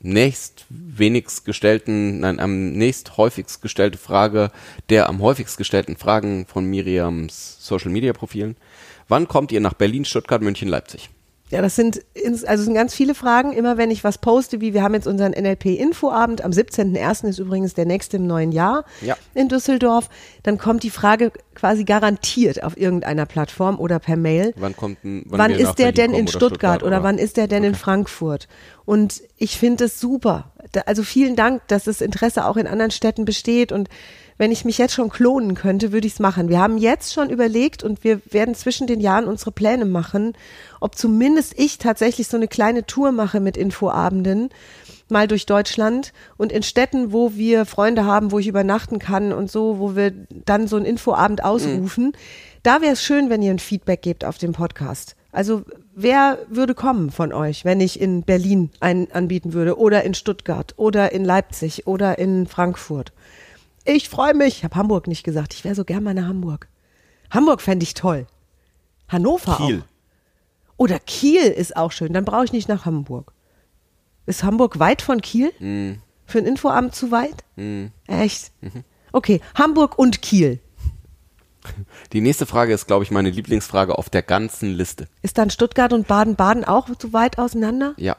nächst 0.00 0.66
wenigst 0.68 1.44
gestellten, 1.46 2.20
nein, 2.20 2.38
am 2.38 2.72
nächst 2.72 3.16
häufigst 3.16 3.62
gestellte 3.62 3.96
Frage 3.96 4.50
der 4.90 5.08
am 5.08 5.22
häufigst 5.22 5.56
gestellten 5.56 5.96
Fragen 5.96 6.46
von 6.46 6.66
Miriams 6.66 7.56
Social 7.60 7.90
Media 7.90 8.12
Profilen. 8.12 8.56
Wann 9.08 9.28
kommt 9.28 9.52
ihr 9.52 9.60
nach 9.60 9.74
Berlin, 9.74 10.04
Stuttgart, 10.04 10.42
München, 10.42 10.68
Leipzig? 10.68 11.08
Ja, 11.54 11.62
das 11.62 11.76
sind, 11.76 12.00
also 12.48 12.64
sind 12.64 12.74
ganz 12.74 12.96
viele 12.96 13.14
Fragen. 13.14 13.52
Immer 13.52 13.76
wenn 13.76 13.92
ich 13.92 14.02
was 14.02 14.18
poste, 14.18 14.60
wie 14.60 14.74
wir 14.74 14.82
haben 14.82 14.92
jetzt 14.94 15.06
unseren 15.06 15.30
NLP-Infoabend, 15.30 16.42
am 16.44 16.50
17.01. 16.50 17.28
ist 17.28 17.38
übrigens 17.38 17.74
der 17.74 17.86
nächste 17.86 18.16
im 18.16 18.26
neuen 18.26 18.50
Jahr 18.50 18.84
Ja. 19.02 19.16
in 19.34 19.48
Düsseldorf, 19.48 20.08
dann 20.42 20.58
kommt 20.58 20.82
die 20.82 20.90
Frage 20.90 21.30
quasi 21.54 21.84
garantiert 21.84 22.64
auf 22.64 22.76
irgendeiner 22.76 23.24
Plattform 23.24 23.78
oder 23.78 24.00
per 24.00 24.16
Mail. 24.16 24.52
Wann 24.56 24.74
kommt 24.74 25.04
ein, 25.04 25.22
Wann, 25.26 25.52
nach 25.52 25.58
ist 25.58 25.76
der 25.76 25.92
denn 25.92 26.12
in 26.12 26.22
oder 26.24 26.32
Stuttgart, 26.32 26.82
oder, 26.82 27.04
wann 27.04 27.18
ist 27.18 27.36
der 27.36 27.46
denn 27.46 27.62
in 27.62 27.76
Frankfurt? 27.76 28.48
Und 28.84 29.22
ich 29.36 29.56
finde 29.56 29.84
es 29.84 30.00
super. 30.00 30.50
Da, 30.72 30.80
also 30.86 31.04
vielen 31.04 31.36
Dank, 31.36 31.62
dass 31.68 31.84
das 31.84 32.00
Interesse 32.00 32.46
auch 32.46 32.56
in 32.56 32.66
anderen 32.66 32.90
Städten 32.90 33.24
besteht 33.24 33.70
und 33.70 33.88
wenn 34.38 34.52
ich 34.52 34.64
mich 34.64 34.78
jetzt 34.78 34.94
schon 34.94 35.10
klonen 35.10 35.54
könnte, 35.54 35.92
würde 35.92 36.06
ich 36.06 36.14
es 36.14 36.20
machen. 36.20 36.48
Wir 36.48 36.58
haben 36.58 36.78
jetzt 36.78 37.12
schon 37.12 37.30
überlegt 37.30 37.82
und 37.82 38.02
wir 38.04 38.20
werden 38.30 38.54
zwischen 38.54 38.86
den 38.86 39.00
Jahren 39.00 39.26
unsere 39.26 39.52
Pläne 39.52 39.84
machen, 39.84 40.34
ob 40.80 40.96
zumindest 40.96 41.58
ich 41.58 41.78
tatsächlich 41.78 42.28
so 42.28 42.36
eine 42.36 42.48
kleine 42.48 42.86
Tour 42.86 43.12
mache 43.12 43.40
mit 43.40 43.56
Infoabenden 43.56 44.50
mal 45.08 45.28
durch 45.28 45.46
Deutschland 45.46 46.12
und 46.36 46.50
in 46.50 46.62
Städten, 46.62 47.12
wo 47.12 47.34
wir 47.34 47.66
Freunde 47.66 48.04
haben, 48.04 48.32
wo 48.32 48.38
ich 48.38 48.46
übernachten 48.46 48.98
kann 48.98 49.32
und 49.32 49.50
so, 49.50 49.78
wo 49.78 49.96
wir 49.96 50.12
dann 50.30 50.66
so 50.66 50.76
einen 50.76 50.86
Infoabend 50.86 51.44
ausrufen. 51.44 52.12
Da 52.62 52.80
wäre 52.80 52.94
es 52.94 53.02
schön, 53.02 53.28
wenn 53.28 53.42
ihr 53.42 53.50
ein 53.50 53.58
Feedback 53.58 54.02
gebt 54.02 54.24
auf 54.24 54.38
den 54.38 54.52
Podcast. 54.52 55.16
Also 55.32 55.62
wer 55.94 56.38
würde 56.48 56.74
kommen 56.74 57.10
von 57.10 57.32
euch, 57.32 57.64
wenn 57.64 57.80
ich 57.80 58.00
in 58.00 58.22
Berlin 58.22 58.70
einen 58.80 59.10
anbieten 59.10 59.52
würde 59.52 59.78
oder 59.78 60.04
in 60.04 60.14
Stuttgart 60.14 60.72
oder 60.76 61.12
in 61.12 61.24
Leipzig 61.24 61.86
oder 61.86 62.18
in 62.18 62.46
Frankfurt? 62.46 63.12
Ich 63.84 64.08
freue 64.08 64.34
mich. 64.34 64.58
Ich 64.58 64.64
habe 64.64 64.76
Hamburg 64.76 65.06
nicht 65.06 65.24
gesagt. 65.24 65.54
Ich 65.54 65.64
wäre 65.64 65.74
so 65.74 65.84
gern 65.84 66.02
mal 66.02 66.14
nach 66.14 66.28
Hamburg. 66.28 66.68
Hamburg 67.30 67.60
fände 67.60 67.84
ich 67.84 67.94
toll. 67.94 68.26
Hannover 69.08 69.56
Kiel. 69.56 69.80
auch. 69.82 70.76
Oder 70.76 70.98
Kiel 70.98 71.42
ist 71.42 71.76
auch 71.76 71.92
schön. 71.92 72.12
Dann 72.12 72.24
brauche 72.24 72.44
ich 72.44 72.52
nicht 72.52 72.68
nach 72.68 72.84
Hamburg. 72.84 73.32
Ist 74.26 74.42
Hamburg 74.42 74.78
weit 74.78 75.02
von 75.02 75.20
Kiel? 75.20 75.52
Für 76.26 76.38
ein 76.38 76.46
Infoabend 76.46 76.94
zu 76.94 77.10
weit? 77.10 77.44
Echt? 78.06 78.52
Okay, 79.12 79.40
Hamburg 79.54 79.98
und 79.98 80.22
Kiel. 80.22 80.60
Die 82.12 82.20
nächste 82.20 82.46
Frage 82.46 82.72
ist, 82.74 82.86
glaube 82.86 83.04
ich, 83.04 83.10
meine 83.10 83.30
Lieblingsfrage 83.30 83.96
auf 83.98 84.10
der 84.10 84.22
ganzen 84.22 84.72
Liste. 84.74 85.08
Ist 85.22 85.38
dann 85.38 85.50
Stuttgart 85.50 85.92
und 85.92 86.06
Baden-Baden 86.06 86.64
auch 86.64 86.88
zu 86.96 87.12
weit 87.12 87.38
auseinander? 87.38 87.94
Ja. 87.96 88.16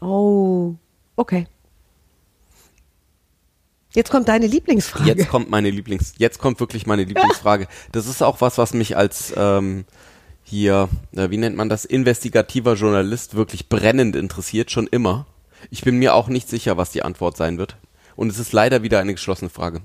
Oh, 0.00 0.74
okay. 1.16 1.46
Jetzt 3.94 4.10
kommt 4.10 4.28
deine 4.28 4.46
Lieblingsfrage. 4.46 5.08
Jetzt 5.08 5.28
kommt 5.28 5.50
meine 5.50 5.70
Lieblings, 5.70 6.14
jetzt 6.18 6.38
kommt 6.38 6.58
wirklich 6.58 6.86
meine 6.86 7.04
Lieblingsfrage. 7.04 7.68
Das 7.92 8.06
ist 8.06 8.22
auch 8.22 8.40
was, 8.40 8.58
was 8.58 8.74
mich 8.74 8.96
als 8.96 9.32
ähm, 9.36 9.84
hier, 10.42 10.88
äh, 11.12 11.30
wie 11.30 11.36
nennt 11.36 11.56
man 11.56 11.68
das, 11.68 11.84
investigativer 11.84 12.74
Journalist 12.74 13.34
wirklich 13.34 13.68
brennend 13.68 14.16
interessiert, 14.16 14.70
schon 14.70 14.88
immer. 14.88 15.26
Ich 15.70 15.82
bin 15.82 15.96
mir 15.98 16.14
auch 16.14 16.28
nicht 16.28 16.48
sicher, 16.48 16.76
was 16.76 16.90
die 16.90 17.02
Antwort 17.02 17.36
sein 17.36 17.56
wird. 17.56 17.76
Und 18.16 18.30
es 18.30 18.38
ist 18.38 18.52
leider 18.52 18.82
wieder 18.82 18.98
eine 18.98 19.14
geschlossene 19.14 19.50
Frage. 19.50 19.80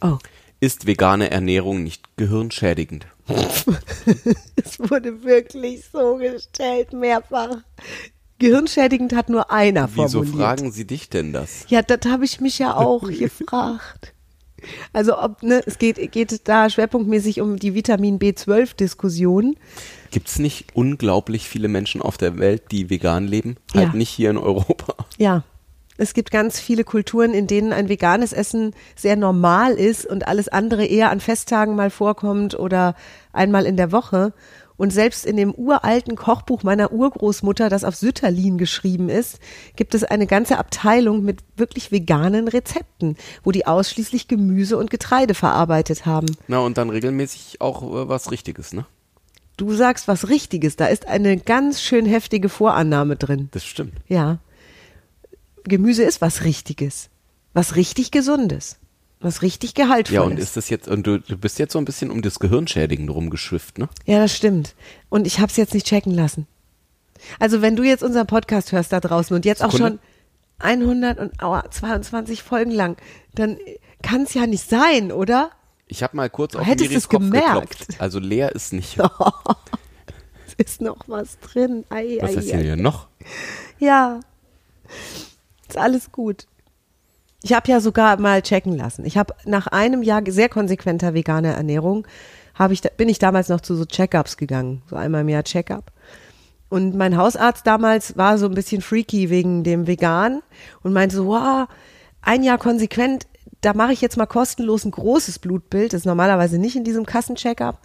oh, 0.00 0.18
Ist 0.60 0.86
vegane 0.86 1.30
Ernährung 1.30 1.82
nicht 1.82 2.16
gehirnschädigend? 2.16 3.06
es 4.56 4.78
wurde 4.78 5.22
wirklich 5.22 5.84
so 5.92 6.16
gestellt, 6.16 6.92
mehrfach. 6.94 7.58
Gehirnschädigend 8.38 9.14
hat 9.14 9.28
nur 9.28 9.50
einer 9.50 9.88
Wieso 9.94 10.22
formuliert. 10.22 10.36
fragen 10.36 10.72
Sie 10.72 10.86
dich 10.86 11.08
denn 11.10 11.32
das? 11.32 11.64
Ja, 11.68 11.82
das 11.82 12.00
habe 12.10 12.24
ich 12.24 12.40
mich 12.40 12.58
ja 12.58 12.74
auch 12.76 13.02
gefragt. 13.08 14.12
Also 14.92 15.16
ob, 15.20 15.42
ne, 15.42 15.62
es 15.66 15.78
geht, 15.78 16.10
geht 16.12 16.48
da 16.48 16.68
schwerpunktmäßig 16.68 17.40
um 17.40 17.58
die 17.58 17.74
Vitamin 17.74 18.18
B12-Diskussion. 18.18 19.56
Gibt 20.10 20.28
es 20.28 20.38
nicht 20.38 20.74
unglaublich 20.74 21.48
viele 21.48 21.68
Menschen 21.68 22.02
auf 22.02 22.16
der 22.18 22.38
Welt, 22.38 22.62
die 22.72 22.90
vegan 22.90 23.26
leben? 23.28 23.56
Halt 23.74 23.88
Ja. 23.92 23.96
nicht 23.96 24.10
hier 24.10 24.30
in 24.30 24.38
Europa. 24.38 24.94
Ja. 25.16 25.42
Es 26.00 26.14
gibt 26.14 26.30
ganz 26.30 26.60
viele 26.60 26.84
Kulturen, 26.84 27.34
in 27.34 27.48
denen 27.48 27.72
ein 27.72 27.88
veganes 27.88 28.32
Essen 28.32 28.72
sehr 28.94 29.16
normal 29.16 29.72
ist 29.74 30.06
und 30.06 30.28
alles 30.28 30.46
andere 30.48 30.84
eher 30.86 31.10
an 31.10 31.18
Festtagen 31.18 31.74
mal 31.74 31.90
vorkommt 31.90 32.56
oder 32.56 32.94
einmal 33.32 33.66
in 33.66 33.76
der 33.76 33.90
Woche. 33.90 34.32
Und 34.78 34.92
selbst 34.92 35.26
in 35.26 35.36
dem 35.36 35.52
uralten 35.52 36.16
Kochbuch 36.16 36.62
meiner 36.62 36.92
Urgroßmutter, 36.92 37.68
das 37.68 37.84
auf 37.84 37.96
Sütterlin 37.96 38.56
geschrieben 38.58 39.08
ist, 39.10 39.40
gibt 39.76 39.94
es 39.94 40.04
eine 40.04 40.26
ganze 40.26 40.56
Abteilung 40.56 41.24
mit 41.24 41.40
wirklich 41.56 41.90
veganen 41.90 42.46
Rezepten, 42.48 43.16
wo 43.42 43.50
die 43.50 43.66
ausschließlich 43.66 44.28
Gemüse 44.28 44.78
und 44.78 44.88
Getreide 44.88 45.34
verarbeitet 45.34 46.06
haben. 46.06 46.26
Na, 46.46 46.60
und 46.60 46.78
dann 46.78 46.90
regelmäßig 46.90 47.60
auch 47.60 47.82
äh, 47.82 48.08
was 48.08 48.30
Richtiges, 48.30 48.72
ne? 48.72 48.86
Du 49.56 49.74
sagst 49.74 50.06
was 50.06 50.28
Richtiges, 50.28 50.76
da 50.76 50.86
ist 50.86 51.08
eine 51.08 51.36
ganz 51.36 51.82
schön 51.82 52.06
heftige 52.06 52.48
Vorannahme 52.48 53.16
drin. 53.16 53.48
Das 53.50 53.66
stimmt. 53.66 53.94
Ja. 54.06 54.38
Gemüse 55.64 56.04
ist 56.04 56.20
was 56.20 56.44
Richtiges. 56.44 57.10
Was 57.52 57.74
richtig 57.74 58.12
Gesundes. 58.12 58.78
Was 59.20 59.42
richtig 59.42 59.74
Gehaltvolles. 59.74 60.12
Ja, 60.14 60.22
und 60.22 60.38
ist 60.38 60.56
das 60.56 60.68
jetzt, 60.70 60.86
und 60.86 61.06
du, 61.06 61.18
du 61.18 61.36
bist 61.36 61.58
jetzt 61.58 61.72
so 61.72 61.78
ein 61.80 61.84
bisschen 61.84 62.10
um 62.10 62.22
das 62.22 62.38
Gehirnschädigen 62.38 63.08
rumgeschwifft, 63.08 63.78
ne? 63.78 63.88
Ja, 64.06 64.20
das 64.20 64.34
stimmt. 64.34 64.76
Und 65.08 65.26
ich 65.26 65.40
habe 65.40 65.50
es 65.50 65.56
jetzt 65.56 65.74
nicht 65.74 65.86
checken 65.86 66.14
lassen. 66.14 66.46
Also 67.40 67.60
wenn 67.60 67.74
du 67.74 67.82
jetzt 67.82 68.04
unseren 68.04 68.28
Podcast 68.28 68.70
hörst 68.70 68.92
da 68.92 69.00
draußen 69.00 69.34
und 69.34 69.44
jetzt 69.44 69.64
auch 69.64 69.72
Sekunde. 69.72 69.98
schon 70.60 70.68
122 71.20 72.42
Folgen 72.42 72.70
lang, 72.70 72.96
dann 73.34 73.58
kann 74.02 74.22
es 74.22 74.34
ja 74.34 74.46
nicht 74.46 74.68
sein, 74.68 75.10
oder? 75.10 75.50
Ich 75.88 76.02
habe 76.02 76.16
mal 76.16 76.30
kurz 76.30 76.54
auf 76.54 76.64
Hättest 76.66 76.90
Miris 76.90 77.04
es 77.04 77.08
Kopf 77.08 77.20
gemerkt. 77.20 77.70
geklopft. 77.78 78.00
Also 78.00 78.18
leer 78.20 78.54
ist 78.54 78.72
nicht. 78.72 78.98
Es 80.60 80.72
ist 80.72 80.80
noch 80.80 80.96
was 81.06 81.38
drin. 81.38 81.84
Ei, 81.88 82.18
Was 82.20 82.30
ei, 82.30 82.34
ist 82.34 82.48
ei. 82.48 82.56
denn 82.56 82.62
hier 82.64 82.76
noch? 82.76 83.06
Ja. 83.78 84.18
Ist 85.68 85.76
alles 85.76 86.10
gut. 86.10 86.46
Ich 87.42 87.52
habe 87.52 87.70
ja 87.70 87.80
sogar 87.80 88.18
mal 88.18 88.42
checken 88.42 88.76
lassen. 88.76 89.04
Ich 89.04 89.16
habe 89.16 89.34
nach 89.44 89.68
einem 89.68 90.02
Jahr 90.02 90.22
sehr 90.26 90.48
konsequenter 90.48 91.14
veganer 91.14 91.54
Ernährung, 91.54 92.06
habe 92.54 92.72
ich, 92.72 92.82
bin 92.96 93.08
ich 93.08 93.20
damals 93.20 93.48
noch 93.48 93.60
zu 93.60 93.76
so 93.76 93.84
Check-ups 93.84 94.36
gegangen. 94.36 94.82
So 94.90 94.96
einmal 94.96 95.20
im 95.20 95.28
Jahr 95.28 95.44
Check-up. 95.44 95.92
Und 96.68 96.96
mein 96.96 97.16
Hausarzt 97.16 97.66
damals 97.66 98.16
war 98.16 98.36
so 98.38 98.46
ein 98.46 98.54
bisschen 98.54 98.82
freaky 98.82 99.30
wegen 99.30 99.64
dem 99.64 99.86
Vegan 99.86 100.42
und 100.82 100.92
meinte 100.92 101.16
so, 101.16 101.26
wow, 101.26 101.68
ein 102.20 102.42
Jahr 102.42 102.58
konsequent, 102.58 103.26
da 103.60 103.72
mache 103.72 103.92
ich 103.92 104.00
jetzt 104.00 104.16
mal 104.16 104.26
kostenlos 104.26 104.84
ein 104.84 104.90
großes 104.90 105.38
Blutbild. 105.38 105.92
Das 105.92 106.02
ist 106.02 106.06
normalerweise 106.06 106.58
nicht 106.58 106.76
in 106.76 106.84
diesem 106.84 107.06
Kassencheckup, 107.06 107.78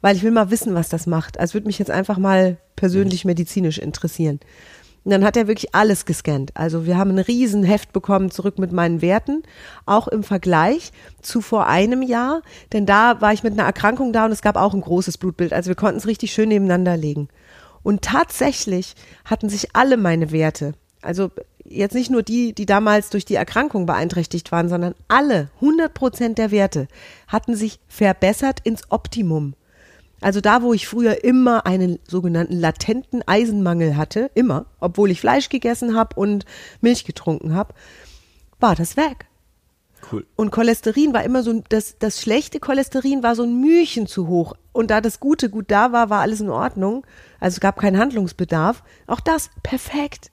weil 0.00 0.16
ich 0.16 0.22
will 0.22 0.30
mal 0.30 0.50
wissen, 0.50 0.74
was 0.74 0.88
das 0.88 1.06
macht. 1.06 1.38
Also 1.38 1.54
würde 1.54 1.66
mich 1.66 1.78
jetzt 1.78 1.90
einfach 1.90 2.18
mal 2.18 2.56
persönlich 2.76 3.24
medizinisch 3.24 3.78
interessieren. 3.78 4.40
Und 5.04 5.10
dann 5.10 5.24
hat 5.24 5.36
er 5.36 5.46
wirklich 5.46 5.74
alles 5.74 6.06
gescannt. 6.06 6.50
Also 6.54 6.86
wir 6.86 6.96
haben 6.96 7.10
ein 7.10 7.18
Riesenheft 7.18 7.92
bekommen 7.92 8.30
zurück 8.30 8.58
mit 8.58 8.72
meinen 8.72 9.02
Werten, 9.02 9.42
auch 9.84 10.08
im 10.08 10.22
Vergleich 10.22 10.92
zu 11.20 11.42
vor 11.42 11.66
einem 11.66 12.02
Jahr, 12.02 12.40
denn 12.72 12.86
da 12.86 13.20
war 13.20 13.32
ich 13.34 13.42
mit 13.42 13.52
einer 13.52 13.64
Erkrankung 13.64 14.14
da 14.14 14.24
und 14.24 14.32
es 14.32 14.40
gab 14.40 14.56
auch 14.56 14.72
ein 14.72 14.80
großes 14.80 15.18
Blutbild. 15.18 15.52
Also 15.52 15.68
wir 15.68 15.74
konnten 15.74 15.98
es 15.98 16.06
richtig 16.06 16.32
schön 16.32 16.48
nebeneinander 16.48 16.96
legen. 16.96 17.28
Und 17.82 18.00
tatsächlich 18.00 18.94
hatten 19.26 19.50
sich 19.50 19.76
alle 19.76 19.98
meine 19.98 20.32
Werte, 20.32 20.72
also 21.02 21.30
jetzt 21.64 21.94
nicht 21.94 22.10
nur 22.10 22.22
die, 22.22 22.54
die 22.54 22.66
damals 22.66 23.10
durch 23.10 23.24
die 23.24 23.34
Erkrankung 23.34 23.86
beeinträchtigt 23.86 24.52
waren, 24.52 24.68
sondern 24.68 24.94
alle 25.08 25.50
100 25.56 25.92
Prozent 25.92 26.38
der 26.38 26.50
Werte 26.50 26.88
hatten 27.28 27.54
sich 27.54 27.78
verbessert 27.88 28.60
ins 28.64 28.90
Optimum. 28.90 29.54
Also 30.24 30.40
da, 30.40 30.62
wo 30.62 30.72
ich 30.72 30.88
früher 30.88 31.22
immer 31.22 31.66
einen 31.66 31.98
sogenannten 32.08 32.58
latenten 32.58 33.22
Eisenmangel 33.26 33.94
hatte, 33.98 34.30
immer, 34.34 34.64
obwohl 34.80 35.10
ich 35.10 35.20
Fleisch 35.20 35.50
gegessen 35.50 35.94
habe 35.94 36.16
und 36.18 36.46
Milch 36.80 37.04
getrunken 37.04 37.54
habe, 37.54 37.74
war 38.58 38.74
das 38.74 38.96
weg. 38.96 39.26
Cool. 40.10 40.26
Und 40.34 40.50
Cholesterin 40.50 41.12
war 41.12 41.24
immer 41.24 41.42
so, 41.42 41.50
ein- 41.50 41.64
das, 41.68 41.98
das 41.98 42.22
schlechte 42.22 42.58
Cholesterin 42.58 43.22
war 43.22 43.34
so 43.36 43.42
ein 43.42 43.60
Mühchen 43.60 44.06
zu 44.06 44.26
hoch. 44.26 44.54
Und 44.72 44.90
da 44.90 45.02
das 45.02 45.20
Gute 45.20 45.50
gut 45.50 45.66
da 45.70 45.92
war, 45.92 46.08
war 46.08 46.22
alles 46.22 46.40
in 46.40 46.48
Ordnung. 46.48 47.06
Also 47.38 47.56
es 47.56 47.60
gab 47.60 47.78
keinen 47.78 47.98
Handlungsbedarf. 47.98 48.82
Auch 49.06 49.20
das 49.20 49.50
perfekt. 49.62 50.30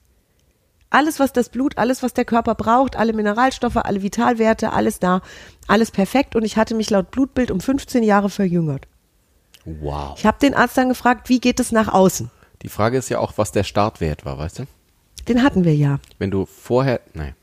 Alles, 0.88 1.20
was 1.20 1.34
das 1.34 1.50
Blut, 1.50 1.76
alles, 1.76 2.02
was 2.02 2.14
der 2.14 2.24
Körper 2.24 2.54
braucht, 2.54 2.96
alle 2.96 3.12
Mineralstoffe, 3.12 3.76
alle 3.76 4.00
Vitalwerte, 4.02 4.72
alles 4.72 5.00
da, 5.00 5.20
alles 5.68 5.90
perfekt. 5.90 6.34
Und 6.34 6.44
ich 6.44 6.56
hatte 6.56 6.74
mich 6.74 6.88
laut 6.88 7.10
Blutbild 7.10 7.50
um 7.50 7.60
15 7.60 8.02
Jahre 8.02 8.30
verjüngert. 8.30 8.88
Wow. 9.64 10.14
Ich 10.18 10.26
habe 10.26 10.38
den 10.40 10.54
Arzt 10.54 10.76
dann 10.76 10.88
gefragt, 10.88 11.28
wie 11.28 11.40
geht 11.40 11.60
es 11.60 11.72
nach 11.72 11.88
außen? 11.88 12.30
Die 12.62 12.68
Frage 12.68 12.98
ist 12.98 13.08
ja 13.08 13.18
auch, 13.18 13.34
was 13.36 13.52
der 13.52 13.64
Startwert 13.64 14.24
war, 14.24 14.38
weißt 14.38 14.60
du? 14.60 14.64
Den 15.28 15.42
hatten 15.42 15.64
wir 15.64 15.74
ja. 15.74 15.98
Wenn 16.18 16.30
du 16.30 16.46
vorher, 16.46 17.00
nein, 17.14 17.34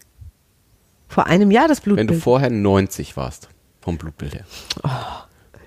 Vor 1.08 1.28
einem 1.28 1.50
Jahr 1.52 1.68
das 1.68 1.80
wenn 1.80 1.96
Blutbild. 1.96 2.10
du 2.10 2.20
vorher 2.20 2.50
90 2.50 3.16
warst, 3.18 3.50
vom 3.82 3.98
Blutbild 3.98 4.34
her. 4.36 4.46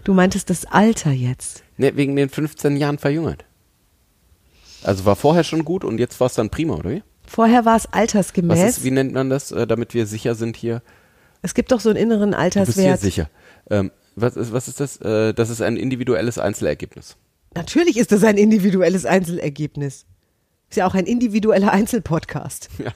du 0.04 0.12
meintest 0.14 0.50
das 0.50 0.64
Alter 0.66 1.10
jetzt. 1.10 1.62
Ne, 1.78 1.96
wegen 1.96 2.16
den 2.16 2.28
15 2.28 2.76
Jahren 2.76 2.98
verjüngert. 2.98 3.44
Also 4.84 5.04
war 5.04 5.16
vorher 5.16 5.44
schon 5.44 5.64
gut 5.64 5.84
und 5.84 5.98
jetzt 5.98 6.18
war 6.20 6.26
es 6.26 6.34
dann 6.34 6.50
prima, 6.50 6.74
oder 6.74 6.90
wie? 6.90 7.02
Vorher 7.26 7.64
war 7.64 7.76
es 7.76 7.84
Was 7.84 7.92
altersgemäß. 7.92 8.62
ist, 8.78 8.84
wie 8.84 8.90
nennt 8.90 9.12
man 9.12 9.30
das, 9.30 9.52
äh, 9.52 9.66
damit 9.66 9.94
wir 9.94 10.06
sicher 10.06 10.34
sind 10.34 10.56
hier? 10.56 10.82
es 11.44 11.54
gibt 11.54 11.72
doch 11.72 11.80
so 11.80 11.88
einen 11.90 11.98
inneren 11.98 12.30
Du 12.32 12.36
bist 12.36 12.52
hier 12.52 12.60
Alterswert. 12.60 13.00
sicher. 13.00 13.30
Ähm, 13.70 13.90
was, 14.16 14.36
ist, 14.36 14.52
was 14.52 14.68
ist 14.68 14.80
das? 14.80 14.96
Äh, 14.98 15.34
das 15.34 15.50
ist 15.50 15.62
ein 15.62 15.76
individuelles 15.76 16.38
Einzelergebnis. 16.38 17.16
Natürlich 17.54 17.96
ist 17.96 18.12
das 18.12 18.24
ein 18.24 18.38
individuelles 18.38 19.04
Einzelergebnis. 19.04 20.06
Ist 20.70 20.76
ja 20.76 20.86
auch 20.86 20.94
ein 20.94 21.06
individueller 21.06 21.72
Einzelpodcast. 21.72 22.68
Ja. 22.82 22.92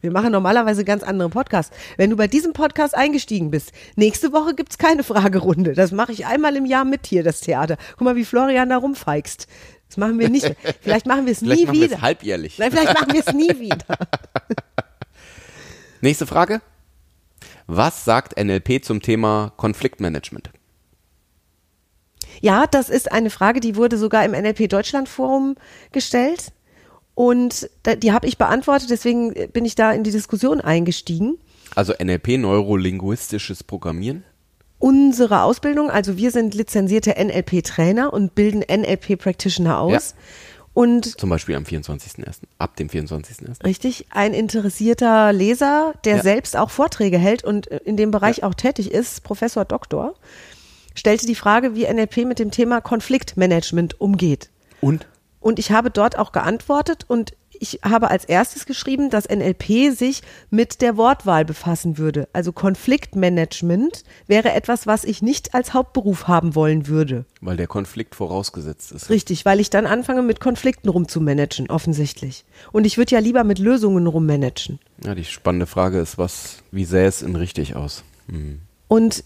Wir 0.00 0.10
machen 0.10 0.32
normalerweise 0.32 0.84
ganz 0.84 1.02
andere 1.02 1.28
Podcasts. 1.28 1.74
Wenn 1.96 2.10
du 2.10 2.16
bei 2.16 2.28
diesem 2.28 2.52
Podcast 2.52 2.94
eingestiegen 2.94 3.50
bist, 3.50 3.72
nächste 3.96 4.32
Woche 4.32 4.54
gibt's 4.54 4.78
keine 4.78 5.04
Fragerunde. 5.04 5.74
Das 5.74 5.92
mache 5.92 6.12
ich 6.12 6.26
einmal 6.26 6.56
im 6.56 6.66
Jahr 6.66 6.84
mit 6.84 7.06
hier, 7.06 7.22
das 7.22 7.40
Theater. 7.40 7.76
Guck 7.92 8.02
mal, 8.02 8.16
wie 8.16 8.24
Florian 8.24 8.68
da 8.68 8.76
rumfeigst. 8.76 9.46
Das 9.88 9.96
machen 9.96 10.18
wir 10.18 10.28
nicht. 10.28 10.54
Vielleicht 10.80 11.06
machen 11.06 11.26
wir 11.26 11.32
es 11.32 11.40
Vielleicht 11.40 11.70
nie 11.70 11.82
wieder. 11.82 11.96
es 11.96 12.02
halbjährlich. 12.02 12.58
Nein, 12.58 12.70
vielleicht 12.70 12.94
machen 12.94 13.12
wir 13.12 13.22
es 13.26 13.34
nie 13.34 13.58
wieder. 13.58 13.84
Nächste 16.00 16.26
Frage. 16.26 16.60
Was 17.66 18.04
sagt 18.04 18.42
NLP 18.42 18.84
zum 18.84 19.00
Thema 19.00 19.52
Konfliktmanagement? 19.56 20.50
Ja, 22.40 22.66
das 22.66 22.88
ist 22.88 23.12
eine 23.12 23.30
Frage, 23.30 23.60
die 23.60 23.76
wurde 23.76 23.98
sogar 23.98 24.24
im 24.24 24.32
NLP 24.32 24.68
Deutschland 24.68 25.08
Forum 25.08 25.56
gestellt. 25.92 26.52
Und 27.14 27.68
die 27.98 28.12
habe 28.12 28.26
ich 28.26 28.38
beantwortet, 28.38 28.88
deswegen 28.90 29.34
bin 29.52 29.64
ich 29.64 29.74
da 29.74 29.92
in 29.92 30.02
die 30.02 30.10
Diskussion 30.10 30.60
eingestiegen. 30.60 31.38
Also 31.74 31.92
NLP, 31.92 32.38
neurolinguistisches 32.38 33.64
Programmieren. 33.64 34.24
Unsere 34.78 35.42
Ausbildung, 35.42 35.90
also 35.90 36.16
wir 36.16 36.30
sind 36.30 36.54
lizenzierte 36.54 37.14
NLP-Trainer 37.22 38.12
und 38.12 38.34
bilden 38.34 38.60
NLP-Practitioner 38.60 39.78
aus. 39.78 40.14
Und 40.74 41.18
Zum 41.20 41.28
Beispiel 41.28 41.54
am 41.54 41.64
24.01. 41.64 42.38
Ab 42.58 42.76
dem 42.76 42.88
24.01. 42.88 43.64
richtig, 43.64 44.06
ein 44.10 44.32
interessierter 44.32 45.32
Leser, 45.32 45.92
der 46.04 46.16
Ja. 46.16 46.22
selbst 46.22 46.56
auch 46.56 46.70
Vorträge 46.70 47.18
hält 47.18 47.44
und 47.44 47.70
äh, 47.70 47.80
in 47.84 47.96
dem 47.96 48.10
Bereich 48.10 48.42
auch 48.42 48.54
tätig 48.54 48.90
ist, 48.90 49.22
Professor 49.22 49.64
Doktor, 49.66 50.14
stellte 50.94 51.26
die 51.26 51.34
Frage, 51.34 51.74
wie 51.74 51.84
NLP 51.92 52.24
mit 52.24 52.38
dem 52.38 52.50
Thema 52.50 52.80
Konfliktmanagement 52.80 54.00
umgeht. 54.00 54.48
Und? 54.80 55.06
Und 55.40 55.58
ich 55.58 55.72
habe 55.72 55.90
dort 55.90 56.18
auch 56.18 56.32
geantwortet 56.32 57.04
und 57.08 57.34
ich 57.62 57.78
habe 57.84 58.10
als 58.10 58.24
erstes 58.24 58.66
geschrieben, 58.66 59.08
dass 59.08 59.28
NLP 59.28 59.96
sich 59.96 60.22
mit 60.50 60.82
der 60.82 60.96
Wortwahl 60.96 61.44
befassen 61.44 61.96
würde. 61.96 62.28
Also 62.32 62.52
Konfliktmanagement 62.52 64.02
wäre 64.26 64.52
etwas, 64.52 64.88
was 64.88 65.04
ich 65.04 65.22
nicht 65.22 65.54
als 65.54 65.72
Hauptberuf 65.72 66.26
haben 66.26 66.56
wollen 66.56 66.88
würde. 66.88 67.24
Weil 67.40 67.56
der 67.56 67.68
Konflikt 67.68 68.16
vorausgesetzt 68.16 68.90
ist. 68.90 69.10
Richtig, 69.10 69.44
weil 69.44 69.60
ich 69.60 69.70
dann 69.70 69.86
anfange 69.86 70.22
mit 70.22 70.40
Konflikten 70.40 70.88
rumzumanagen, 70.88 71.70
offensichtlich. 71.70 72.44
Und 72.72 72.84
ich 72.84 72.98
würde 72.98 73.14
ja 73.14 73.20
lieber 73.20 73.44
mit 73.44 73.60
Lösungen 73.60 74.08
rummanagen. 74.08 74.80
Ja, 75.04 75.14
die 75.14 75.24
spannende 75.24 75.66
Frage 75.66 76.00
ist, 76.00 76.18
was, 76.18 76.58
wie 76.72 76.84
sähe 76.84 77.06
es 77.06 77.22
in 77.22 77.36
richtig 77.36 77.76
aus? 77.76 78.02
Hm. 78.28 78.60
Und 78.88 79.22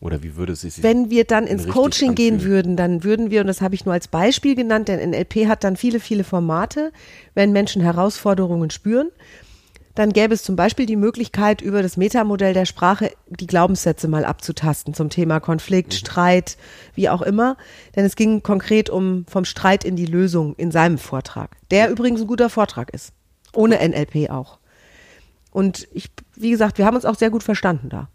Oder 0.00 0.22
wie 0.22 0.36
würde 0.36 0.54
sie 0.54 0.70
sich 0.70 0.84
wenn 0.84 1.10
wir 1.10 1.24
dann 1.24 1.46
ins 1.46 1.66
Coaching 1.66 2.14
gehen 2.14 2.34
anfühlen? 2.34 2.52
würden, 2.52 2.76
dann 2.76 3.04
würden 3.04 3.30
wir, 3.30 3.40
und 3.40 3.48
das 3.48 3.60
habe 3.60 3.74
ich 3.74 3.84
nur 3.84 3.94
als 3.94 4.06
Beispiel 4.06 4.54
genannt, 4.54 4.88
denn 4.88 5.10
NLP 5.10 5.46
hat 5.48 5.64
dann 5.64 5.76
viele, 5.76 5.98
viele 5.98 6.22
Formate, 6.22 6.92
wenn 7.34 7.50
Menschen 7.50 7.82
Herausforderungen 7.82 8.70
spüren, 8.70 9.10
dann 9.98 10.12
gäbe 10.12 10.32
es 10.32 10.44
zum 10.44 10.54
Beispiel 10.54 10.86
die 10.86 10.94
Möglichkeit, 10.94 11.60
über 11.60 11.82
das 11.82 11.96
Metamodell 11.96 12.54
der 12.54 12.66
Sprache 12.66 13.10
die 13.26 13.48
Glaubenssätze 13.48 14.06
mal 14.06 14.24
abzutasten 14.24 14.94
zum 14.94 15.10
Thema 15.10 15.40
Konflikt, 15.40 15.92
Streit, 15.92 16.56
wie 16.94 17.08
auch 17.08 17.20
immer. 17.20 17.56
Denn 17.96 18.04
es 18.04 18.14
ging 18.14 18.44
konkret 18.44 18.90
um 18.90 19.26
vom 19.28 19.44
Streit 19.44 19.82
in 19.82 19.96
die 19.96 20.06
Lösung 20.06 20.54
in 20.54 20.70
seinem 20.70 20.98
Vortrag, 20.98 21.56
der 21.72 21.90
übrigens 21.90 22.20
ein 22.20 22.28
guter 22.28 22.48
Vortrag 22.48 22.90
ist. 22.94 23.12
Ohne 23.52 23.76
NLP 23.76 24.30
auch. 24.30 24.60
Und 25.50 25.88
ich, 25.92 26.10
wie 26.36 26.50
gesagt, 26.50 26.78
wir 26.78 26.86
haben 26.86 26.94
uns 26.94 27.04
auch 27.04 27.16
sehr 27.16 27.30
gut 27.30 27.42
verstanden 27.42 27.88
da. 27.88 28.08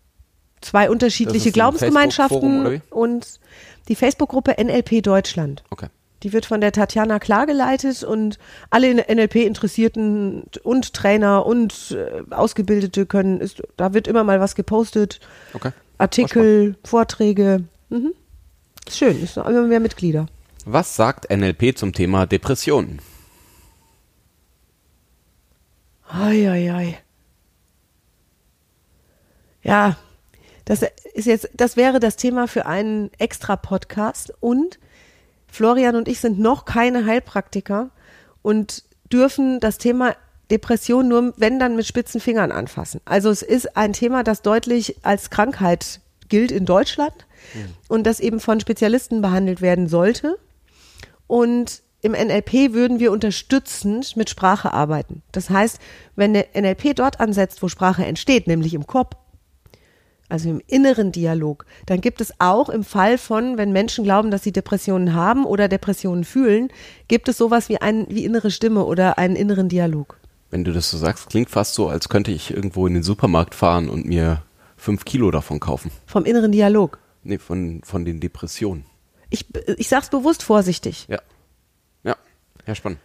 Zwei 0.63 0.89
unterschiedliche 0.89 1.51
Glaubensgemeinschaften 1.51 2.81
und 2.89 3.39
die 3.89 3.95
Facebook-Gruppe 3.95 4.55
NLP 4.63 5.03
Deutschland. 5.03 5.63
Okay. 5.69 5.87
Die 6.23 6.31
wird 6.31 6.45
von 6.45 6.61
der 6.61 6.71
Tatjana 6.71 7.19
Klar 7.19 7.45
geleitet 7.45 8.03
und 8.03 8.39
alle 8.69 8.89
in 8.89 8.97
NLP-Interessierten 8.97 10.43
und 10.63 10.93
Trainer 10.93 11.45
und 11.45 11.91
äh, 11.91 12.33
Ausgebildete 12.33 13.05
können, 13.05 13.41
ist, 13.41 13.61
da 13.75 13.93
wird 13.93 14.07
immer 14.07 14.23
mal 14.23 14.39
was 14.39 14.55
gepostet. 14.55 15.19
Okay. 15.53 15.71
Artikel, 15.97 16.77
Vorträge. 16.85 17.65
Mhm. 17.89 18.13
Ist 18.87 18.97
schön, 18.97 19.21
ist 19.21 19.35
noch 19.35 19.47
immer 19.47 19.63
mehr 19.63 19.81
Mitglieder. 19.81 20.27
Was 20.65 20.95
sagt 20.95 21.29
NLP 21.29 21.77
zum 21.77 21.91
Thema 21.91 22.25
Depressionen? 22.25 22.99
Ei, 26.09 26.49
ei, 26.49 26.73
ei. 26.73 26.97
Ja, 29.61 29.97
das 30.65 30.83
ist 31.13 31.25
jetzt, 31.25 31.49
das 31.53 31.77
wäre 31.77 31.99
das 31.99 32.15
Thema 32.15 32.47
für 32.47 32.65
einen 32.65 33.11
extra 33.17 33.55
Podcast 33.55 34.33
und 34.39 34.79
Florian 35.47 35.95
und 35.95 36.07
ich 36.07 36.19
sind 36.19 36.39
noch 36.39 36.65
keine 36.65 37.05
Heilpraktiker 37.05 37.89
und 38.41 38.83
dürfen 39.11 39.59
das 39.59 39.77
Thema 39.77 40.15
Depression 40.49 41.07
nur, 41.07 41.33
wenn 41.37 41.59
dann 41.59 41.75
mit 41.75 41.85
spitzen 41.85 42.19
Fingern 42.19 42.51
anfassen. 42.51 43.01
Also 43.05 43.29
es 43.29 43.41
ist 43.41 43.77
ein 43.77 43.93
Thema, 43.93 44.23
das 44.23 44.41
deutlich 44.41 44.97
als 45.03 45.29
Krankheit 45.29 45.99
gilt 46.29 46.51
in 46.51 46.65
Deutschland 46.65 47.13
und 47.87 48.05
das 48.05 48.19
eben 48.19 48.39
von 48.39 48.59
Spezialisten 48.59 49.21
behandelt 49.21 49.61
werden 49.61 49.87
sollte. 49.87 50.37
Und 51.27 51.81
im 52.01 52.11
NLP 52.11 52.73
würden 52.73 52.99
wir 52.99 53.11
unterstützend 53.11 54.17
mit 54.17 54.29
Sprache 54.29 54.73
arbeiten. 54.73 55.21
Das 55.31 55.49
heißt, 55.49 55.79
wenn 56.15 56.33
der 56.33 56.47
NLP 56.53 56.95
dort 56.95 57.19
ansetzt, 57.19 57.61
wo 57.63 57.69
Sprache 57.69 58.05
entsteht, 58.05 58.47
nämlich 58.47 58.73
im 58.73 58.85
Kopf, 58.85 59.15
also 60.29 60.49
im 60.49 60.61
inneren 60.67 61.11
Dialog, 61.11 61.65
dann 61.85 62.01
gibt 62.01 62.21
es 62.21 62.33
auch 62.39 62.69
im 62.69 62.83
Fall 62.83 63.17
von, 63.17 63.57
wenn 63.57 63.71
Menschen 63.71 64.03
glauben, 64.03 64.31
dass 64.31 64.43
sie 64.43 64.51
Depressionen 64.51 65.13
haben 65.13 65.45
oder 65.45 65.67
Depressionen 65.67 66.23
fühlen, 66.23 66.69
gibt 67.07 67.27
es 67.27 67.37
sowas 67.37 67.69
wie, 67.69 67.77
ein, 67.77 68.07
wie 68.09 68.25
innere 68.25 68.51
Stimme 68.51 68.85
oder 68.85 69.17
einen 69.17 69.35
inneren 69.35 69.69
Dialog. 69.69 70.17
Wenn 70.49 70.63
du 70.63 70.71
das 70.71 70.89
so 70.89 70.97
sagst, 70.97 71.29
klingt 71.29 71.49
fast 71.49 71.73
so, 71.73 71.87
als 71.87 72.09
könnte 72.09 72.31
ich 72.31 72.51
irgendwo 72.51 72.87
in 72.87 72.93
den 72.93 73.03
Supermarkt 73.03 73.55
fahren 73.55 73.89
und 73.89 74.05
mir 74.05 74.43
fünf 74.77 75.05
Kilo 75.05 75.31
davon 75.31 75.59
kaufen. 75.59 75.91
Vom 76.05 76.25
inneren 76.25 76.51
Dialog. 76.51 76.99
Nee, 77.23 77.37
von, 77.37 77.81
von 77.83 78.05
den 78.05 78.19
Depressionen. 78.19 78.85
Ich, 79.29 79.47
ich 79.77 79.87
sag's 79.87 80.09
bewusst 80.09 80.43
vorsichtig. 80.43 81.07
Ja. 81.09 81.19
Ja. 82.03 82.15
Ja, 82.67 82.75
spannend. 82.75 82.99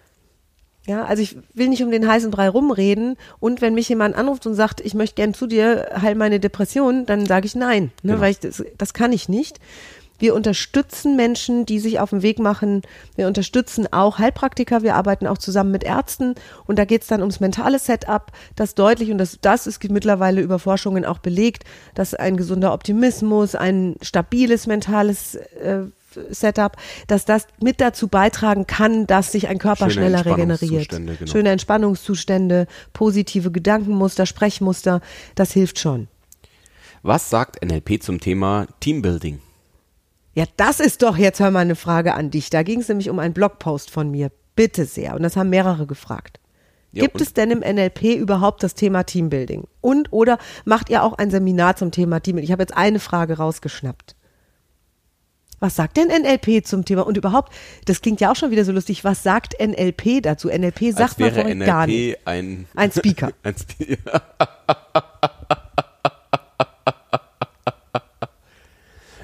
Ja, 0.89 1.05
also 1.05 1.23
ich 1.23 1.37
will 1.53 1.69
nicht 1.69 1.83
um 1.83 1.91
den 1.91 2.09
heißen 2.09 2.31
Brei 2.31 2.49
rumreden 2.49 3.17
und 3.41 3.61
wenn 3.61 3.75
mich 3.75 3.91
jemand 3.91 4.17
anruft 4.17 4.47
und 4.47 4.55
sagt, 4.55 4.81
ich 4.81 4.95
möchte 4.95 5.17
gern 5.17 5.35
zu 5.35 5.47
dir, 5.47 5.91
heil 6.01 6.15
meine 6.15 6.41
Depression, 6.41 7.05
dann 7.05 7.27
sage 7.27 7.45
ich 7.47 7.55
nein, 7.55 7.93
ne, 8.03 8.13
Genau. 8.13 8.21
weil 8.23 8.31
ich 8.31 8.41
das, 8.41 8.65
das 8.79 8.95
kann 8.95 9.13
ich 9.13 9.29
nicht. 9.29 9.61
Wir 10.19 10.35
unterstützen 10.35 11.15
Menschen, 11.15 11.65
die 11.65 11.79
sich 11.79 12.01
auf 12.01 12.11
den 12.11 12.23
Weg 12.23 12.39
machen. 12.41 12.83
Wir 13.15 13.29
unterstützen 13.29 13.87
auch 13.93 14.19
Heilpraktiker. 14.19 14.83
Wir 14.83 14.97
arbeiten 14.97 15.29
auch 15.29 15.39
zusammen 15.39 15.71
mit 15.71 15.85
Ärzten. 15.85 16.35
Und 16.67 16.77
da 16.79 16.85
geht's 16.85 17.07
dann 17.07 17.21
ums 17.21 17.39
mentale 17.39 17.79
Setup, 17.79 18.33
das 18.57 18.75
deutlich, 18.75 19.13
und 19.13 19.19
das, 19.19 19.39
das 19.41 19.69
ist 19.69 19.85
mittlerweile 19.91 20.41
über 20.41 20.59
Forschungen 20.59 21.05
auch 21.05 21.19
belegt, 21.19 21.63
dass 21.95 22.15
ein 22.15 22.37
gesunder 22.37 22.73
Optimismus, 22.73 23.55
ein 23.55 23.95
stabiles 24.03 24.67
mentales 24.67 25.37
äh, 25.37 25.83
Setup, 26.31 26.77
dass 27.07 27.25
das 27.25 27.47
mit 27.61 27.81
dazu 27.81 28.09
beitragen 28.09 28.67
kann, 28.67 29.07
dass 29.07 29.33
sich 29.33 29.49
ein 29.49 29.59
Körper 29.59 29.91
Schöne 29.91 30.09
schneller 30.09 30.27
regeneriert. 30.27 30.91
Genau. 30.91 31.13
Schöne 31.27 31.51
Entspannungszustände, 31.51 32.67
positive 32.93 33.51
Gedankenmuster, 33.51 34.27
Sprechmuster, 34.27 35.01
das 35.35 35.53
hilft 35.53 35.79
schon. 35.79 36.09
Was 37.03 37.31
sagt 37.31 37.65
NLP 37.65 38.03
zum 38.03 38.21
Thema 38.21 38.67
Teambuilding? 38.81 39.41
Ja, 40.35 40.45
das 40.57 40.81
ist 40.81 41.03
doch 41.03 41.17
jetzt 41.17 41.41
hör 41.41 41.51
mal 41.51 41.61
eine 41.61 41.77
Frage 41.77 42.15
an 42.15 42.31
dich. 42.31 42.51
Da 42.51 42.63
ging 42.63 42.81
es 42.81 42.89
nämlich 42.89 43.11
um 43.11 43.19
einen 43.19 43.35
Blogpost 43.35 43.91
von 43.91 44.11
mir. 44.11 44.31
Bitte 44.55 44.85
sehr. 44.85 45.15
Und 45.15 45.23
das 45.23 45.37
haben 45.37 45.51
mehrere 45.51 45.87
gefragt. 45.87 46.41
Ja, 46.93 47.03
Gibt 47.03 47.21
es 47.21 47.35
denn 47.35 47.51
im 47.51 47.61
NLP 47.61 48.17
überhaupt 48.17 48.63
das 48.63 48.75
Thema 48.75 49.05
Teambuilding? 49.05 49.67
Und 49.81 50.13
oder 50.13 50.39
macht 50.65 50.91
ihr 50.91 51.03
auch 51.03 51.15
ein 51.15 51.31
Seminar 51.31 51.77
zum 51.77 51.91
Thema 51.91 52.21
Teambuilding? 52.21 52.47
Ich 52.47 52.53
habe 52.53 52.63
jetzt 52.63 52.77
eine 52.77 52.99
Frage 52.99 53.37
rausgeschnappt. 53.37 54.17
Was 55.61 55.77
sagt 55.77 55.97
denn 55.97 56.09
NLP 56.09 56.65
zum 56.65 56.85
Thema? 56.85 57.07
Und 57.07 57.17
überhaupt, 57.17 57.53
das 57.87 58.01
klingt 58.01 58.21
ja 58.21 58.31
auch 58.31 58.37
schon 58.37 58.51
wieder 58.51 58.65
so 58.65 58.73
lustig. 58.73 59.05
Was 59.05 59.23
sagt 59.23 59.55
NLP 59.61 60.23
dazu? 60.23 60.49
NLP 60.49 60.93
sagt 60.93 61.01
Als 61.01 61.19
man 61.19 61.27
wäre 61.27 61.41
vorhin 61.41 61.59
NLP 61.59 61.67
gar 61.67 61.87
nicht. 61.87 62.19
ein, 62.27 62.67
Ein 62.75 62.93
Speaker. 62.93 63.33
ein 63.43 63.55
Speaker. 63.57 64.23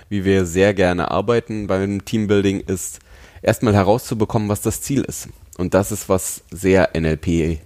Wie 0.08 0.24
wir 0.24 0.44
sehr 0.46 0.74
gerne 0.74 1.10
arbeiten 1.10 1.66
beim 1.66 2.04
Teambuilding 2.04 2.60
ist 2.60 3.00
erstmal 3.42 3.74
herauszubekommen, 3.74 4.48
was 4.48 4.60
das 4.60 4.80
Ziel 4.80 5.02
ist. 5.02 5.28
Und 5.56 5.74
das 5.74 5.92
ist 5.92 6.08
was 6.08 6.42
sehr 6.50 6.90
NLP, 6.94 7.60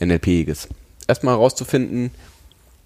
NLPiges. 0.00 0.68
Erstmal 1.06 1.34
herauszufinden, 1.34 2.10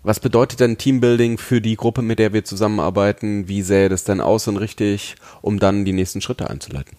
was 0.06 0.20
bedeutet 0.20 0.60
denn 0.60 0.78
Teambuilding 0.78 1.36
für 1.36 1.60
die 1.60 1.74
Gruppe, 1.74 2.00
mit 2.00 2.20
der 2.20 2.32
wir 2.32 2.44
zusammenarbeiten? 2.44 3.48
Wie 3.48 3.62
sähe 3.62 3.88
das 3.88 4.04
denn 4.04 4.20
aus 4.20 4.46
und 4.46 4.56
richtig, 4.56 5.16
um 5.42 5.58
dann 5.58 5.84
die 5.84 5.92
nächsten 5.92 6.20
Schritte 6.20 6.48
einzuleiten? 6.48 6.96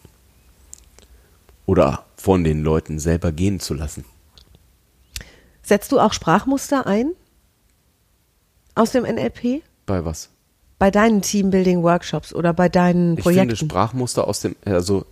Oder 1.65 2.03
von 2.17 2.43
den 2.43 2.63
Leuten 2.63 2.99
selber 2.99 3.31
gehen 3.31 3.61
zu 3.61 3.73
lassen. 3.73 4.03
Setzt 5.61 5.93
du 5.93 6.01
auch 6.01 6.11
Sprachmuster 6.11 6.85
ein? 6.85 7.13
Aus 8.75 8.91
dem 8.91 9.03
NLP? 9.03 9.63
Bei 9.85 10.03
was? 10.03 10.29
Bei 10.77 10.91
deinen 10.91 11.21
Teambuilding-Workshops 11.21 12.33
oder 12.33 12.53
bei 12.53 12.67
deinen 12.67 13.17
Ich 13.17 13.23
Projekten? 13.23 13.55
finde 13.55 13.55
Sprachmuster 13.55 14.27
aus 14.27 14.41
dem, 14.41 14.57
also 14.65 15.05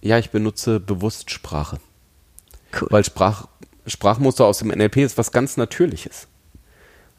ja, 0.00 0.18
ich 0.18 0.30
benutze 0.30 0.80
bewusst 0.80 1.30
Sprache. 1.30 1.80
Cool. 2.80 2.88
Weil 2.90 3.04
Sprach, 3.04 3.46
Sprachmuster 3.86 4.46
aus 4.46 4.60
dem 4.60 4.68
NLP 4.68 4.96
ist 4.98 5.18
was 5.18 5.32
ganz 5.32 5.58
Natürliches. 5.58 6.28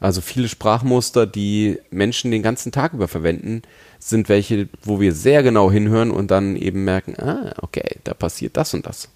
Also 0.04 0.20
viele 0.20 0.48
Sprachmuster, 0.50 1.26
die 1.26 1.78
Menschen 1.90 2.30
den 2.30 2.42
ganzen 2.42 2.72
Tag 2.72 2.92
über 2.92 3.08
verwenden, 3.08 3.62
sind 3.98 4.28
welche, 4.28 4.68
wo 4.82 5.00
wir 5.00 5.14
sehr 5.14 5.42
genau 5.42 5.70
hinhören 5.70 6.10
und 6.10 6.30
dann 6.30 6.56
eben 6.56 6.84
merken, 6.84 7.18
ah, 7.18 7.54
okay, 7.62 8.00
da 8.04 8.12
passiert 8.12 8.58
das 8.58 8.74
und 8.74 8.84
das. 8.84 9.08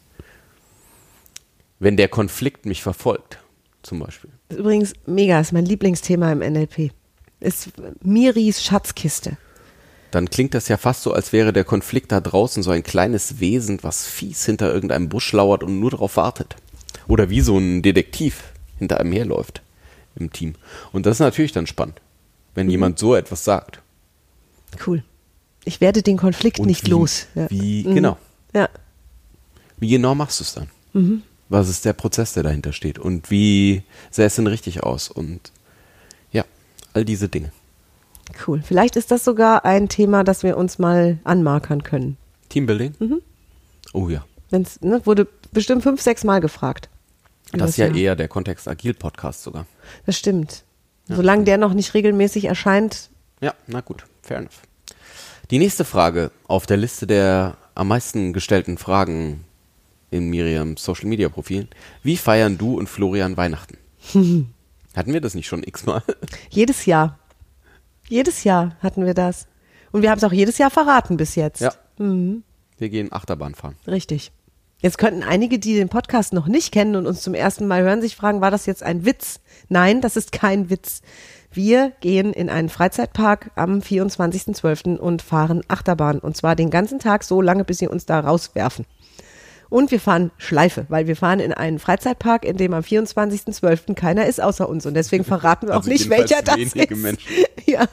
Wenn 1.78 1.98
der 1.98 2.08
Konflikt 2.08 2.64
mich 2.64 2.82
verfolgt, 2.82 3.38
zum 3.82 3.98
Beispiel. 3.98 4.30
Das 4.48 4.56
ist 4.56 4.60
übrigens 4.60 4.94
mega, 5.04 5.38
ist 5.38 5.52
mein 5.52 5.66
Lieblingsthema 5.66 6.32
im 6.32 6.38
NLP. 6.38 6.90
Ist 7.40 7.68
Miris 8.02 8.64
Schatzkiste. 8.64 9.36
Dann 10.10 10.30
klingt 10.30 10.54
das 10.54 10.68
ja 10.68 10.78
fast 10.78 11.02
so, 11.02 11.12
als 11.12 11.34
wäre 11.34 11.52
der 11.52 11.64
Konflikt 11.64 12.12
da 12.12 12.22
draußen 12.22 12.62
so 12.62 12.70
ein 12.70 12.82
kleines 12.82 13.40
Wesen, 13.40 13.80
was 13.82 14.06
fies 14.06 14.46
hinter 14.46 14.72
irgendeinem 14.72 15.10
Busch 15.10 15.34
lauert 15.34 15.62
und 15.62 15.80
nur 15.80 15.90
darauf 15.90 16.16
wartet. 16.16 16.56
Oder 17.06 17.28
wie 17.28 17.42
so 17.42 17.58
ein 17.58 17.82
Detektiv 17.82 18.42
hinter 18.78 19.00
einem 19.00 19.12
herläuft 19.12 19.60
im 20.18 20.32
Team. 20.32 20.54
Und 20.92 21.06
das 21.06 21.16
ist 21.16 21.20
natürlich 21.20 21.52
dann 21.52 21.66
spannend, 21.66 22.00
wenn 22.54 22.66
Mhm. 22.66 22.70
jemand 22.72 22.98
so 22.98 23.14
etwas 23.14 23.44
sagt. 23.44 23.80
Cool. 24.86 25.02
Ich 25.64 25.80
werde 25.80 26.02
den 26.02 26.16
Konflikt 26.16 26.58
Und 26.60 26.66
nicht 26.66 26.86
wie, 26.86 26.90
los. 26.90 27.26
Ja. 27.34 27.50
Wie, 27.50 27.84
Mhm. 27.86 27.94
genau. 27.94 28.18
Ja. 28.54 28.68
Wie 29.78 29.88
genau 29.88 30.14
machst 30.14 30.40
du 30.40 30.44
es 30.44 30.54
dann? 30.54 30.68
Mhm. 30.92 31.22
Was 31.48 31.68
ist 31.68 31.84
der 31.84 31.92
Prozess, 31.94 32.34
der 32.34 32.42
dahinter 32.42 32.72
steht? 32.72 32.98
Und 32.98 33.30
wie 33.30 33.82
sähe 34.10 34.26
es 34.26 34.36
denn 34.36 34.46
richtig 34.46 34.82
aus? 34.82 35.08
Und 35.10 35.52
ja, 36.32 36.44
all 36.92 37.04
diese 37.04 37.28
Dinge. 37.28 37.52
Cool. 38.46 38.62
Vielleicht 38.62 38.96
ist 38.96 39.10
das 39.10 39.24
sogar 39.24 39.64
ein 39.64 39.88
Thema, 39.88 40.24
das 40.24 40.42
wir 40.42 40.58
uns 40.58 40.78
mal 40.78 41.18
anmarkern 41.24 41.82
können. 41.82 42.18
Teambuilding? 42.50 42.94
Mhm. 42.98 43.22
Oh 43.94 44.08
ja. 44.10 44.24
Wenn's, 44.50 44.80
ne, 44.82 45.00
wurde 45.06 45.26
bestimmt 45.52 45.82
fünf, 45.82 46.02
sechs 46.02 46.24
Mal 46.24 46.40
gefragt. 46.40 46.88
Das 47.52 47.70
ist 47.70 47.76
ja 47.78 47.92
eher 47.94 48.14
der 48.16 48.28
Kontext 48.28 48.68
Agil-Podcast 48.68 49.42
sogar. 49.42 49.66
Das 50.06 50.18
stimmt. 50.18 50.64
Solange 51.06 51.44
der 51.44 51.56
noch 51.56 51.72
nicht 51.72 51.94
regelmäßig 51.94 52.44
erscheint, 52.44 53.08
Ja, 53.40 53.54
na 53.66 53.80
gut, 53.80 54.04
fair 54.22 54.38
enough. 54.38 54.60
Die 55.50 55.58
nächste 55.58 55.84
Frage 55.86 56.30
auf 56.46 56.66
der 56.66 56.76
Liste 56.76 57.06
der 57.06 57.56
am 57.74 57.88
meisten 57.88 58.32
gestellten 58.34 58.76
Fragen 58.76 59.44
in 60.10 60.28
Miriams 60.28 60.84
Social 60.84 61.06
Media 61.06 61.28
Profilen. 61.28 61.68
Wie 62.02 62.16
feiern 62.16 62.58
du 62.58 62.76
und 62.76 62.88
Florian 62.88 63.36
Weihnachten? 63.36 63.78
Hatten 64.94 65.12
wir 65.12 65.20
das 65.20 65.34
nicht 65.34 65.46
schon 65.46 65.62
x-mal? 65.62 66.02
jedes 66.50 66.84
Jahr. 66.86 67.18
Jedes 68.08 68.44
Jahr 68.44 68.74
hatten 68.80 69.04
wir 69.04 69.12
das. 69.14 69.46
Und 69.92 70.02
wir 70.02 70.10
haben 70.10 70.18
es 70.18 70.24
auch 70.24 70.32
jedes 70.32 70.58
Jahr 70.58 70.70
verraten 70.70 71.16
bis 71.18 71.34
jetzt. 71.34 71.60
Ja. 71.60 71.72
Wir 71.98 72.88
gehen 72.88 73.12
Achterbahn 73.12 73.54
fahren. 73.54 73.76
Richtig. 73.86 74.32
Jetzt 74.80 74.98
könnten 74.98 75.24
einige, 75.24 75.58
die 75.58 75.74
den 75.74 75.88
Podcast 75.88 76.32
noch 76.32 76.46
nicht 76.46 76.72
kennen 76.72 76.94
und 76.94 77.06
uns 77.06 77.20
zum 77.20 77.34
ersten 77.34 77.66
Mal 77.66 77.82
hören, 77.82 78.00
sich 78.00 78.14
fragen, 78.14 78.40
war 78.40 78.52
das 78.52 78.66
jetzt 78.66 78.84
ein 78.84 79.04
Witz? 79.04 79.40
Nein, 79.68 80.00
das 80.00 80.16
ist 80.16 80.30
kein 80.30 80.70
Witz. 80.70 81.02
Wir 81.50 81.92
gehen 82.00 82.32
in 82.32 82.48
einen 82.48 82.68
Freizeitpark 82.68 83.50
am 83.56 83.80
24.12. 83.80 84.96
und 84.96 85.22
fahren 85.22 85.62
Achterbahn. 85.66 86.20
Und 86.20 86.36
zwar 86.36 86.54
den 86.54 86.70
ganzen 86.70 87.00
Tag 87.00 87.24
so 87.24 87.42
lange, 87.42 87.64
bis 87.64 87.78
sie 87.78 87.88
uns 87.88 88.06
da 88.06 88.20
rauswerfen. 88.20 88.84
Und 89.68 89.90
wir 89.90 89.98
fahren 89.98 90.30
Schleife, 90.38 90.86
weil 90.88 91.08
wir 91.08 91.16
fahren 91.16 91.40
in 91.40 91.52
einen 91.52 91.80
Freizeitpark, 91.80 92.44
in 92.44 92.56
dem 92.56 92.72
am 92.72 92.82
24.12. 92.82 93.94
keiner 93.94 94.26
ist 94.26 94.40
außer 94.40 94.68
uns. 94.68 94.86
Und 94.86 94.94
deswegen 94.94 95.24
verraten 95.24 95.66
wir 95.66 95.72
auch 95.74 95.78
Also 95.78 95.90
nicht, 95.90 96.04
jedenfalls 96.04 96.30
welcher 96.30 96.42
das 96.42 96.56
ist. 96.56 96.76
Menschen. 96.96 97.28
Ja. 97.66 97.86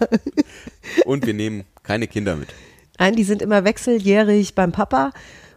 Und 1.04 1.26
wir 1.26 1.34
nehmen 1.34 1.66
keine 1.84 2.08
Kinder 2.08 2.38
mit. 2.38 2.48
Nein, 2.98 3.16
die 3.18 3.26
sind 3.26 3.42
immer 3.42 3.66
wechseljährig 3.66 4.56
beim 4.56 4.72
Papa. 4.72 5.12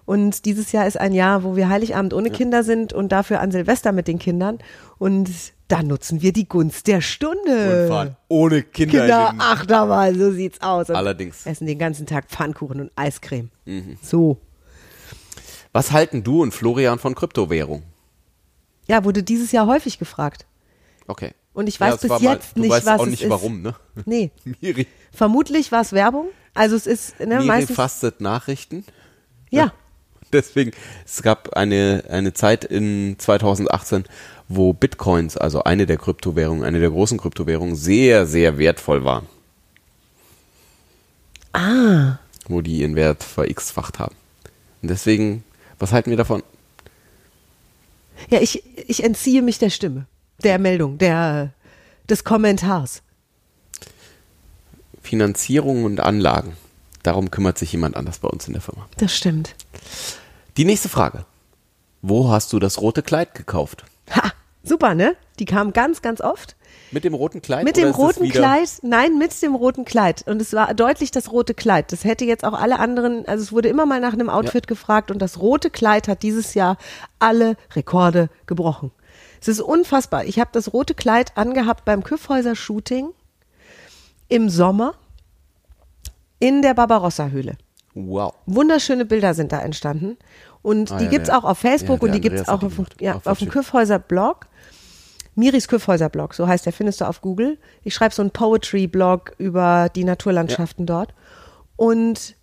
Und 0.09 0.47
dieses 0.47 0.73
Jahr 0.73 0.87
ist 0.87 0.99
ein 0.99 1.13
Jahr, 1.13 1.45
wo 1.45 1.55
wir 1.55 1.69
Heiligabend 1.69 2.15
ohne 2.15 2.31
Kinder 2.31 2.63
sind 2.65 2.95
und 2.95 3.11
dafür 3.13 3.41
an 3.41 3.51
Silvester 3.53 3.93
mit 3.93 4.09
den 4.09 4.19
Kindern. 4.19 4.57
Und 4.97 5.29
da 5.69 5.83
nutzen 5.83 6.23
wir 6.23 6.33
die 6.33 6.49
Gunst 6.49 6.87
der 6.87 7.03
Stunde. 7.03 7.83
Und 7.83 7.89
fahren 7.89 8.17
ohne 8.29 8.63
Kinder. 8.63 9.01
Kinder, 9.01 9.29
in 9.33 9.37
den- 9.37 9.41
Achterbahn, 9.43 10.19
so 10.19 10.33
sieht's 10.33 10.63
aus. 10.63 10.89
Und 10.89 10.97
Allerdings. 10.97 11.45
Essen 11.45 11.67
den 11.67 11.79
ganzen 11.79 12.07
Tag 12.07 12.25
Pfannkuchen 12.31 12.81
und 12.81 12.91
Eiscreme. 12.97 13.51
Mhm. 13.67 13.99
So. 14.01 14.39
Was 15.73 15.93
halten 15.93 16.25
du 16.25 16.41
und 16.43 16.55
Florian 16.55 16.99
von 16.99 17.15
Kryptowährung? 17.15 17.83
Ja, 18.87 19.05
wurde 19.05 19.23
dieses 19.23 19.53
Jahr 19.53 19.67
häufig 19.67 19.99
gefragt. 19.99 20.47
Okay. 21.07 21.33
Und 21.53 21.67
ich 21.69 21.79
weiß 21.79 21.97
es 21.97 22.01
bis 22.01 22.09
mal- 22.11 22.23
jetzt 22.23 22.57
du 22.57 22.63
nicht, 22.63 22.71
weißt 22.71 22.87
was 22.87 23.01
auch 23.01 23.05
es 23.05 23.11
nicht 23.11 23.25
ist. 23.25 23.31
warum, 23.31 23.61
ne? 23.61 23.75
Nee. 24.07 24.31
Miri, 24.63 24.87
Vermutlich 25.13 25.71
war 25.71 25.83
es 25.83 25.93
Werbung. 25.93 26.29
Also 26.55 26.77
es 26.77 26.87
ist, 26.87 27.21
ne, 27.21 27.27
Miri 27.27 27.45
meistens. 27.45 27.77
fastet 27.77 28.23
Nachrichten. 28.23 28.85
Ja. 29.51 29.71
Deswegen, 30.33 30.73
es 31.05 31.23
gab 31.23 31.57
eine, 31.57 32.05
eine 32.09 32.35
Zeit 32.35 32.65
in 32.65 33.17
2018, 33.19 34.05
wo 34.49 34.73
Bitcoins, 34.73 35.37
also 35.37 35.65
eine 35.65 35.87
der 35.87 35.97
Kryptowährungen, 35.97 36.65
eine 36.65 36.81
der 36.81 36.91
großen 36.91 37.19
Kryptowährungen, 37.19 37.77
sehr, 37.77 38.27
sehr 38.27 38.59
wertvoll 38.59 39.05
waren. 39.05 39.27
Ah. 41.53 42.19
Wo 42.47 42.61
die 42.61 42.79
ihren 42.79 42.97
Wert 42.97 43.25
ver-x-facht 43.25 43.99
haben. 43.99 44.15
Und 44.83 44.91
deswegen, 44.91 45.45
was 45.79 45.93
halten 45.93 46.11
wir 46.11 46.17
davon? 46.17 46.43
Ja, 48.31 48.41
ich, 48.41 48.63
ich 48.87 49.05
entziehe 49.05 49.43
mich 49.43 49.59
der 49.59 49.71
Stimme, 49.71 50.07
der 50.43 50.59
Meldung, 50.59 50.99
der, 50.99 51.53
des 52.09 52.25
Kommentars. 52.25 53.03
Finanzierung 55.03 55.85
und 55.85 56.01
Anlagen. 56.01 56.57
Darum 57.09 57.31
kümmert 57.31 57.57
sich 57.57 57.73
jemand 57.73 57.97
anders 57.97 58.19
bei 58.19 58.29
uns 58.29 58.47
in 58.49 58.53
der 58.53 58.61
Firma. 58.61 58.87
Das 58.99 59.17
stimmt. 59.17 59.55
Die 60.59 60.67
nächste 60.67 60.91
Frage. 60.91 61.25
Wo 62.03 62.29
hast 62.29 62.53
du 62.53 62.59
das 62.59 62.83
rote 62.83 63.03
Kleid 63.03 63.35
gekauft? 63.35 63.87
Ha, 64.15 64.31
super, 64.63 64.95
ne? 64.95 65.17
Die 65.39 65.47
kamen 65.47 65.73
ganz, 65.73 66.03
ganz 66.03 66.21
oft. 66.21 66.55
Mit 66.91 67.05
dem 67.05 67.15
roten 67.15 67.41
Kleid? 67.41 67.65
Mit 67.65 67.79
dem 67.79 67.93
roten 67.93 68.29
Kleid, 68.29 68.69
nein, 68.83 69.17
mit 69.17 69.41
dem 69.41 69.55
roten 69.55 69.87
Kleid. 69.87 70.25
Und 70.27 70.43
es 70.43 70.53
war 70.53 70.75
deutlich 70.75 71.11
das 71.11 71.33
rote 71.33 71.55
Kleid. 71.55 71.93
Das 71.93 72.05
hätte 72.05 72.27
jetzt 72.27 72.45
auch 72.45 72.53
alle 72.53 72.79
anderen, 72.79 73.27
also 73.27 73.43
es 73.43 73.53
wurde 73.53 73.71
immer 73.71 73.87
mal 73.87 74.01
nach 74.01 74.13
einem 74.13 74.29
Outfit 74.29 74.67
gefragt 74.67 75.11
und 75.11 75.23
das 75.23 75.41
rote 75.41 75.71
Kleid 75.71 76.09
hat 76.09 76.23
dieses 76.23 76.53
Jahr 76.53 76.77
alle 77.19 77.57
Rekorde 77.75 78.29
gebrochen. 78.45 78.91
Es 79.41 79.49
ist 79.49 79.63
unfassbar. 79.63 80.27
Ich 80.27 80.39
habe 80.39 80.51
das 80.53 80.75
rote 80.75 80.93
Kleid 80.93 81.39
angehabt 81.39 81.87
beim 81.87 82.05
Küffhäuser-Shooting 82.05 83.15
im 84.29 84.51
Sommer 84.51 84.93
in 86.39 86.63
der 86.63 86.75
Barbarossa-Höhle. 86.75 87.57
Wow. 87.95 88.35
Wunderschöne 88.47 89.05
Bilder 89.05 89.35
sind 89.35 89.53
da 89.53 89.61
entstanden. 89.61 90.17
Und 90.63 90.93
Ah, 90.93 90.99
die 90.99 91.05
ja, 91.05 91.11
gibt's 91.11 91.29
der- 91.29 91.39
auch 91.39 91.45
auf 91.45 91.59
Facebook 91.59 92.01
ja, 92.03 92.07
und 92.07 92.13
die 92.15 92.21
gibt's 92.21 92.49
Andreas 92.49 92.63
hat 92.63 92.79
auch 92.79 92.79
auf, 92.81 93.01
ja, 93.01 93.15
Auf 93.17 93.27
auf 93.27 93.39
dem 93.39 93.47
YouTube. 93.47 93.63
Küffhäuser 93.65 93.99
Blog. 93.99 94.47
Miris 95.35 95.69
Küffhäuser 95.69 96.09
Blog, 96.09 96.35
so 96.35 96.49
heißt 96.49 96.67
der, 96.67 96.73
findest 96.73 97.01
du 97.01 97.05
auf 97.07 97.21
Google. 97.21 97.59
Ich 97.85 97.95
schreibe 97.95 98.13
so 98.13 98.23
einen 98.23 98.33
Poetry-Blog 98.33 99.35
über 99.39 99.89
die 99.95 100.03
Naturlandschaften 100.03 100.85
dort. 100.85 101.15
Und 101.77 102.35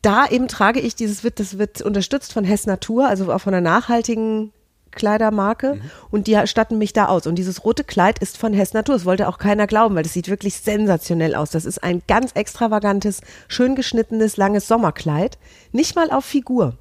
da 0.00 0.26
eben 0.26 0.48
trage 0.48 0.80
ich 0.80 0.94
dieses, 0.94 1.22
wird, 1.22 1.38
das 1.38 1.58
wird 1.58 1.82
unterstützt 1.82 2.32
von 2.32 2.44
Hess 2.44 2.64
Natur, 2.66 3.06
also 3.08 3.30
auch 3.30 3.40
von 3.40 3.52
einer 3.52 3.60
nachhaltigen 3.70 4.52
Kleidermarke. 4.94 5.80
Und 6.10 6.26
die 6.26 6.40
statten 6.46 6.78
mich 6.78 6.92
da 6.92 7.06
aus. 7.06 7.26
Und 7.26 7.36
dieses 7.36 7.64
rote 7.64 7.84
Kleid 7.84 8.18
ist 8.18 8.38
von 8.38 8.52
Hess 8.52 8.72
Natur. 8.72 8.94
Das 8.94 9.04
wollte 9.04 9.28
auch 9.28 9.38
keiner 9.38 9.66
glauben, 9.66 9.94
weil 9.94 10.02
das 10.02 10.12
sieht 10.12 10.28
wirklich 10.28 10.56
sensationell 10.56 11.34
aus. 11.34 11.50
Das 11.50 11.64
ist 11.64 11.82
ein 11.82 12.02
ganz 12.06 12.32
extravagantes, 12.32 13.20
schön 13.48 13.74
geschnittenes, 13.74 14.36
langes 14.36 14.68
Sommerkleid. 14.68 15.38
Nicht 15.72 15.96
mal 15.96 16.10
auf 16.10 16.24
Figur. 16.24 16.76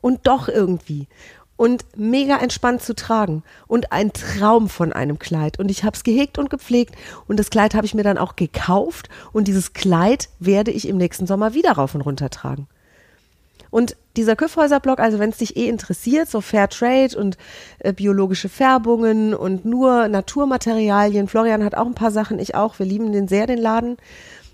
Und 0.00 0.26
doch 0.26 0.48
irgendwie. 0.48 1.06
Und 1.56 1.84
mega 1.96 2.38
entspannt 2.38 2.82
zu 2.82 2.94
tragen. 2.94 3.44
Und 3.68 3.92
ein 3.92 4.12
Traum 4.12 4.68
von 4.68 4.92
einem 4.92 5.18
Kleid. 5.18 5.58
Und 5.58 5.70
ich 5.70 5.84
habe 5.84 5.96
es 5.96 6.02
gehegt 6.02 6.38
und 6.38 6.50
gepflegt. 6.50 6.96
Und 7.28 7.38
das 7.38 7.50
Kleid 7.50 7.74
habe 7.74 7.86
ich 7.86 7.94
mir 7.94 8.02
dann 8.02 8.18
auch 8.18 8.36
gekauft. 8.36 9.08
Und 9.32 9.48
dieses 9.48 9.72
Kleid 9.72 10.28
werde 10.40 10.70
ich 10.70 10.88
im 10.88 10.96
nächsten 10.96 11.26
Sommer 11.26 11.54
wieder 11.54 11.72
rauf 11.72 11.94
und 11.94 12.00
runter 12.00 12.30
tragen. 12.30 12.66
Und 13.70 13.96
dieser 14.16 14.36
Küffhäuser-Blog, 14.36 14.98
also 14.98 15.18
wenn 15.18 15.30
es 15.30 15.38
dich 15.38 15.56
eh 15.56 15.68
interessiert, 15.68 16.28
so 16.28 16.40
Fair 16.40 16.68
Trade 16.68 17.16
und 17.16 17.38
äh, 17.78 17.92
biologische 17.92 18.48
Färbungen 18.48 19.34
und 19.34 19.64
nur 19.64 20.08
Naturmaterialien, 20.08 21.28
Florian 21.28 21.64
hat 21.64 21.74
auch 21.74 21.86
ein 21.86 21.94
paar 21.94 22.10
Sachen, 22.10 22.38
ich 22.38 22.54
auch, 22.54 22.78
wir 22.78 22.86
lieben 22.86 23.12
den 23.12 23.28
sehr, 23.28 23.46
den 23.46 23.58
Laden, 23.58 23.96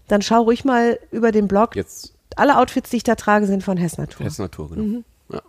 dann 0.06 0.22
schau 0.22 0.42
ruhig 0.42 0.64
mal 0.64 0.98
über 1.10 1.32
den 1.32 1.48
Blog. 1.48 1.76
Jetzt 1.76 2.14
Alle 2.36 2.56
Outfits, 2.56 2.90
die 2.90 2.98
ich 2.98 3.02
da 3.04 3.14
trage, 3.14 3.46
sind 3.46 3.62
von 3.64 3.76
Hess 3.76 3.98
Natur. 3.98 4.24
Hess 4.24 4.38
Natur, 4.38 4.70
genau. 4.70 4.82
Mhm. 4.82 5.04
Ja. 5.30 5.42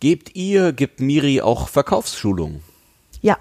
Gebt 0.00 0.34
ihr, 0.34 0.72
gibt 0.72 1.00
Miri 1.00 1.40
auch 1.40 1.68
Verkaufsschulungen? 1.68 2.62
Ja, 3.22 3.38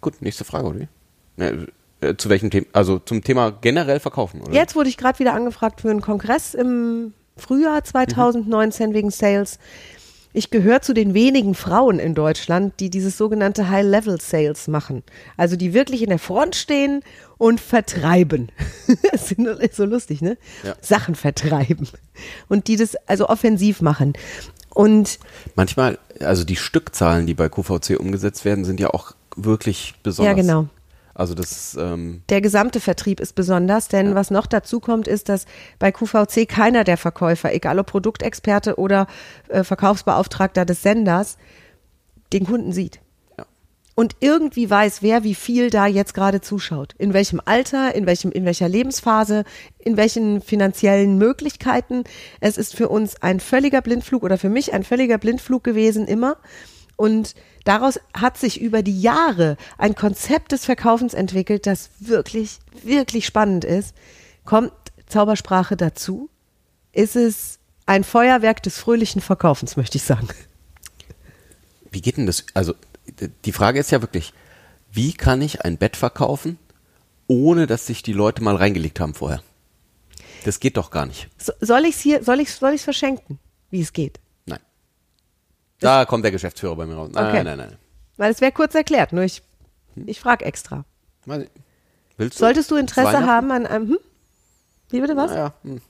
Gut, 0.00 0.22
nächste 0.22 0.44
Frage, 0.44 0.68
oder? 0.68 0.80
wie? 0.80 1.66
Äh, 2.00 2.16
zu 2.16 2.28
welchem 2.28 2.50
Thema? 2.50 2.66
Also 2.72 2.98
zum 2.98 3.22
Thema 3.22 3.50
generell 3.50 4.00
verkaufen, 4.00 4.40
oder? 4.42 4.52
Jetzt 4.52 4.74
wurde 4.74 4.88
ich 4.88 4.96
gerade 4.96 5.18
wieder 5.18 5.34
angefragt 5.34 5.80
für 5.80 5.90
einen 5.90 6.02
Kongress 6.02 6.54
im 6.54 7.14
Frühjahr 7.36 7.82
2019 7.84 8.94
wegen 8.94 9.10
Sales. 9.10 9.58
Ich 10.32 10.50
gehöre 10.50 10.82
zu 10.82 10.92
den 10.92 11.14
wenigen 11.14 11.54
Frauen 11.54 11.98
in 11.98 12.14
Deutschland, 12.14 12.74
die 12.78 12.90
dieses 12.90 13.16
sogenannte 13.16 13.70
High-Level-Sales 13.70 14.68
machen. 14.68 15.02
Also 15.38 15.56
die 15.56 15.72
wirklich 15.72 16.02
in 16.02 16.10
der 16.10 16.18
Front 16.18 16.56
stehen 16.56 17.00
und 17.38 17.58
vertreiben. 17.58 18.52
das 19.12 19.32
ist 19.32 19.76
so 19.76 19.86
lustig, 19.86 20.20
ne? 20.20 20.36
Ja. 20.62 20.74
Sachen 20.82 21.14
vertreiben. 21.14 21.88
Und 22.48 22.68
die 22.68 22.76
das 22.76 22.96
also 23.06 23.30
offensiv 23.30 23.80
machen. 23.80 24.12
Und 24.74 25.18
Manchmal, 25.54 25.98
also 26.20 26.44
die 26.44 26.56
Stückzahlen, 26.56 27.26
die 27.26 27.32
bei 27.32 27.48
QVC 27.48 27.98
umgesetzt 27.98 28.44
werden, 28.44 28.66
sind 28.66 28.78
ja 28.78 28.90
auch 28.90 29.12
wirklich 29.36 29.94
besonders. 30.02 30.36
ja, 30.36 30.42
genau. 30.42 30.68
Also 31.16 31.34
das 31.34 31.76
ähm, 31.80 32.22
Der 32.28 32.42
gesamte 32.42 32.78
Vertrieb 32.78 33.20
ist 33.20 33.34
besonders, 33.34 33.88
denn 33.88 34.14
was 34.14 34.30
noch 34.30 34.46
dazu 34.46 34.80
kommt, 34.80 35.08
ist, 35.08 35.30
dass 35.30 35.46
bei 35.78 35.90
QVC 35.90 36.46
keiner 36.46 36.84
der 36.84 36.98
Verkäufer, 36.98 37.54
egal 37.54 37.78
ob 37.78 37.86
Produktexperte 37.86 38.78
oder 38.78 39.06
äh, 39.48 39.64
Verkaufsbeauftragter 39.64 40.66
des 40.66 40.82
Senders, 40.82 41.38
den 42.34 42.44
Kunden 42.44 42.72
sieht. 42.72 43.00
Ja. 43.38 43.46
Und 43.94 44.16
irgendwie 44.20 44.68
weiß, 44.68 45.00
wer 45.00 45.24
wie 45.24 45.34
viel 45.34 45.70
da 45.70 45.86
jetzt 45.86 46.12
gerade 46.12 46.42
zuschaut. 46.42 46.92
In 46.98 47.14
welchem 47.14 47.40
Alter, 47.42 47.94
in 47.94 48.04
welchem, 48.04 48.30
in 48.30 48.44
welcher 48.44 48.68
Lebensphase, 48.68 49.44
in 49.78 49.96
welchen 49.96 50.42
finanziellen 50.42 51.16
Möglichkeiten. 51.16 52.04
Es 52.40 52.58
ist 52.58 52.76
für 52.76 52.90
uns 52.90 53.22
ein 53.22 53.40
völliger 53.40 53.80
Blindflug 53.80 54.22
oder 54.22 54.36
für 54.36 54.50
mich 54.50 54.74
ein 54.74 54.84
völliger 54.84 55.16
Blindflug 55.16 55.64
gewesen 55.64 56.06
immer. 56.06 56.36
Und 56.96 57.34
daraus 57.64 58.00
hat 58.14 58.38
sich 58.38 58.60
über 58.60 58.82
die 58.82 59.00
Jahre 59.00 59.56
ein 59.78 59.94
Konzept 59.94 60.52
des 60.52 60.64
Verkaufens 60.64 61.14
entwickelt, 61.14 61.66
das 61.66 61.90
wirklich, 62.00 62.58
wirklich 62.82 63.26
spannend 63.26 63.64
ist. 63.64 63.94
Kommt 64.44 64.72
Zaubersprache 65.06 65.76
dazu? 65.76 66.30
Ist 66.92 67.16
es 67.16 67.58
ein 67.84 68.02
Feuerwerk 68.02 68.62
des 68.62 68.78
fröhlichen 68.78 69.20
Verkaufens, 69.20 69.76
möchte 69.76 69.98
ich 69.98 70.04
sagen. 70.04 70.28
wie 71.90 72.00
geht 72.00 72.16
denn 72.16 72.26
das? 72.26 72.44
Also 72.54 72.74
die 73.44 73.52
Frage 73.52 73.78
ist 73.78 73.90
ja 73.90 74.02
wirklich, 74.02 74.32
wie 74.90 75.12
kann 75.12 75.40
ich 75.42 75.62
ein 75.62 75.78
Bett 75.78 75.96
verkaufen, 75.96 76.58
ohne 77.28 77.66
dass 77.66 77.86
sich 77.86 78.02
die 78.02 78.12
Leute 78.12 78.42
mal 78.42 78.56
reingelegt 78.56 79.00
haben 79.00 79.14
vorher? 79.14 79.42
Das 80.44 80.60
geht 80.60 80.76
doch 80.76 80.90
gar 80.90 81.06
nicht. 81.06 81.28
So, 81.38 81.52
soll 81.60 81.84
ich 81.84 81.96
es 81.96 82.00
hier, 82.00 82.24
soll 82.24 82.40
ich 82.40 82.52
soll 82.52 82.74
ich's 82.74 82.84
verschenken, 82.84 83.38
wie 83.70 83.80
es 83.80 83.92
geht? 83.92 84.18
Da 85.80 86.04
kommt 86.04 86.24
der 86.24 86.32
Geschäftsführer 86.32 86.76
bei 86.76 86.86
mir 86.86 86.94
raus. 86.94 87.10
Nein, 87.12 87.26
Okay. 87.26 87.44
nein, 87.44 87.58
nein. 87.58 87.76
Weil 88.16 88.32
es 88.32 88.40
wäre 88.40 88.52
kurz 88.52 88.74
erklärt, 88.74 89.12
nur 89.12 89.24
ich, 89.24 89.42
ich 90.06 90.20
frage 90.20 90.44
extra. 90.44 90.84
Willst 91.26 92.36
du? 92.36 92.44
Solltest 92.44 92.70
du 92.70 92.76
Interesse 92.76 93.26
haben 93.26 93.50
an 93.50 93.66
einem, 93.66 93.88
hm? 93.88 93.98
Wie 94.90 95.00
bitte 95.00 95.16
was? 95.16 95.30
Naja, 95.30 95.52
hm. 95.62 95.80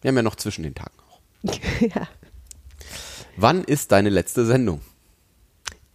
Wir 0.00 0.08
haben 0.08 0.16
ja 0.16 0.22
noch 0.22 0.36
zwischen 0.36 0.62
den 0.62 0.74
Tagen 0.74 0.94
auch. 1.10 1.20
ja. 1.80 2.08
Wann 3.36 3.62
ist 3.64 3.92
deine 3.92 4.08
letzte 4.08 4.46
Sendung? 4.46 4.80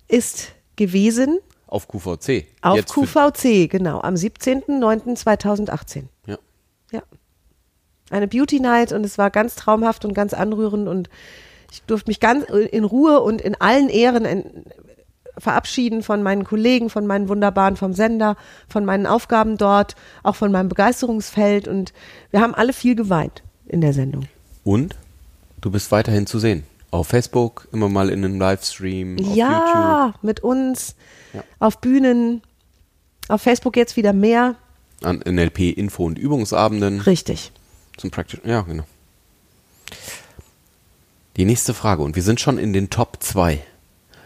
Ist 0.08 0.52
gewesen 0.76 1.40
Auf 1.68 1.88
QVC. 1.88 2.46
auf 2.62 2.76
Jetzt 2.76 2.94
QVC, 2.94 3.70
genau, 3.70 4.02
am 4.02 4.14
17.09.2018. 4.16 6.04
Ja. 6.28 6.38
Ja. 6.92 7.02
Eine 8.10 8.28
Beauty 8.28 8.60
Night 8.60 8.92
und 8.92 9.04
es 9.06 9.18
war 9.18 9.32
ganz 9.32 9.56
traumhaft 9.56 10.06
und 10.06 10.14
ganz 10.14 10.34
anrührend 10.34 10.88
und 10.88 11.10
ich 11.74 11.82
durfte 11.84 12.10
mich 12.10 12.20
ganz 12.20 12.46
in 12.46 12.84
Ruhe 12.84 13.20
und 13.22 13.42
in 13.42 13.56
allen 13.60 13.90
Ehren 13.90 14.26
in, 14.26 14.44
verabschieden 15.40 16.04
von 16.04 16.22
meinen 16.22 16.44
Kollegen, 16.44 16.92
von 16.92 17.08
meinen 17.08 17.28
wunderbaren 17.28 17.76
vom 17.76 17.94
Sender, 17.94 18.38
von 18.70 18.86
meinen 18.86 19.08
Aufgaben 19.08 19.58
dort, 19.58 19.96
auch 20.22 20.36
von 20.36 20.52
meinem 20.52 20.70
Begeisterungsfeld 20.70 21.68
und 21.68 21.92
wir 22.30 22.42
haben 22.42 22.54
alle 22.54 22.74
viel 22.74 22.94
geweint 22.96 23.42
in 23.66 23.82
der 23.82 23.94
Sendung. 23.94 24.28
Und 24.64 24.96
du 25.62 25.72
bist 25.72 25.92
weiterhin 25.92 26.28
zu 26.28 26.38
sehen. 26.38 26.64
Auf 26.92 27.08
Facebook, 27.08 27.68
immer 27.74 27.90
mal 27.90 28.10
in 28.12 28.24
einem 28.24 28.40
Livestream, 28.40 29.16
auf 29.18 29.26
YouTube. 29.26 29.36
ja, 29.38 30.14
mit 30.22 30.42
uns 30.42 30.96
Ja. 31.34 31.44
auf 31.58 31.82
Bühnen, 31.82 32.44
auf 33.30 33.42
Facebook 33.42 33.76
jetzt 33.76 33.98
wieder 33.98 34.14
mehr. 34.14 34.54
An 35.02 35.22
NLP 35.26 35.72
Info- 35.72 36.06
und 36.06 36.20
Übungsabenden. 36.20 37.02
Richtig. 37.02 37.52
Zum 37.98 38.12
Practice. 38.12 38.40
Ja, 38.46 38.62
genau. 38.62 38.84
Die 41.36 41.46
nächste 41.46 41.74
Frage, 41.74 42.04
und 42.04 42.16
wir 42.16 42.22
sind 42.22 42.40
schon 42.40 42.60
in 42.60 42.74
den 42.74 42.92
Top 42.92 43.18
2. 43.20 43.60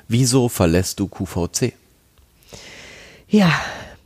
Wieso 0.09 0.49
verlässt 0.49 0.99
du 0.99 1.07
QVC? 1.07 1.71
Ja, 3.29 3.49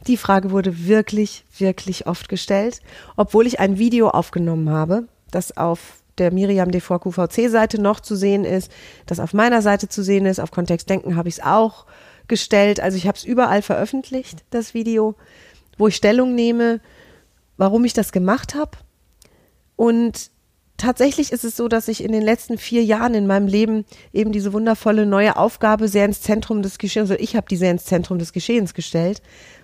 die 0.05 0.17
Frage 0.17 0.51
wurde 0.51 0.85
wirklich, 0.85 1.43
wirklich 1.57 2.05
oft 2.05 2.29
gestellt, 2.29 2.79
obwohl 3.15 3.47
ich 3.47 3.59
ein 3.59 3.79
Video 3.79 4.09
aufgenommen 4.09 4.69
habe, 4.69 5.07
das 5.31 5.57
auf 5.57 6.01
der 6.19 6.31
Miriam 6.31 6.69
Devor 6.69 6.99
QVC-Seite 6.99 7.81
noch 7.81 8.01
zu 8.01 8.15
sehen 8.15 8.45
ist, 8.45 8.71
das 9.07 9.19
auf 9.19 9.33
meiner 9.33 9.63
Seite 9.63 9.89
zu 9.89 10.03
sehen 10.03 10.27
ist, 10.27 10.39
auf 10.39 10.51
Kontext 10.51 10.87
Denken 10.87 11.15
habe 11.15 11.27
ich 11.27 11.39
es 11.39 11.43
auch 11.43 11.87
gestellt. 12.27 12.79
Also 12.79 12.97
ich 12.97 13.07
habe 13.07 13.17
es 13.17 13.23
überall 13.23 13.63
veröffentlicht, 13.63 14.43
das 14.51 14.75
Video, 14.75 15.15
wo 15.79 15.87
ich 15.87 15.95
Stellung 15.95 16.35
nehme, 16.35 16.81
warum 17.57 17.83
ich 17.83 17.93
das 17.93 18.11
gemacht 18.11 18.53
habe. 18.53 18.77
Und 19.75 20.29
tatsächlich 20.81 21.31
ist 21.31 21.43
es 21.43 21.55
so, 21.55 21.67
dass 21.67 21.87
ich 21.87 22.03
in 22.03 22.11
den 22.11 22.23
letzten 22.23 22.57
vier 22.57 22.83
Jahren 22.83 23.13
in 23.13 23.27
meinem 23.27 23.47
Leben 23.47 23.85
eben 24.11 24.31
diese 24.31 24.51
wundervolle 24.51 25.05
neue 25.05 25.37
Aufgabe 25.37 25.87
sehr 25.87 26.05
ins 26.05 26.21
Zentrum 26.21 26.61
des 26.61 26.77
Geschehens, 26.77 27.09
oder 27.09 27.19
ich 27.19 27.35
habe 27.35 27.47
die 27.47 27.55
sehr 27.55 27.71
ins 27.71 27.85
Zentrum 27.85 28.19
des 28.19 28.33
Geschehens 28.33 28.73
gestellt, 28.73 29.21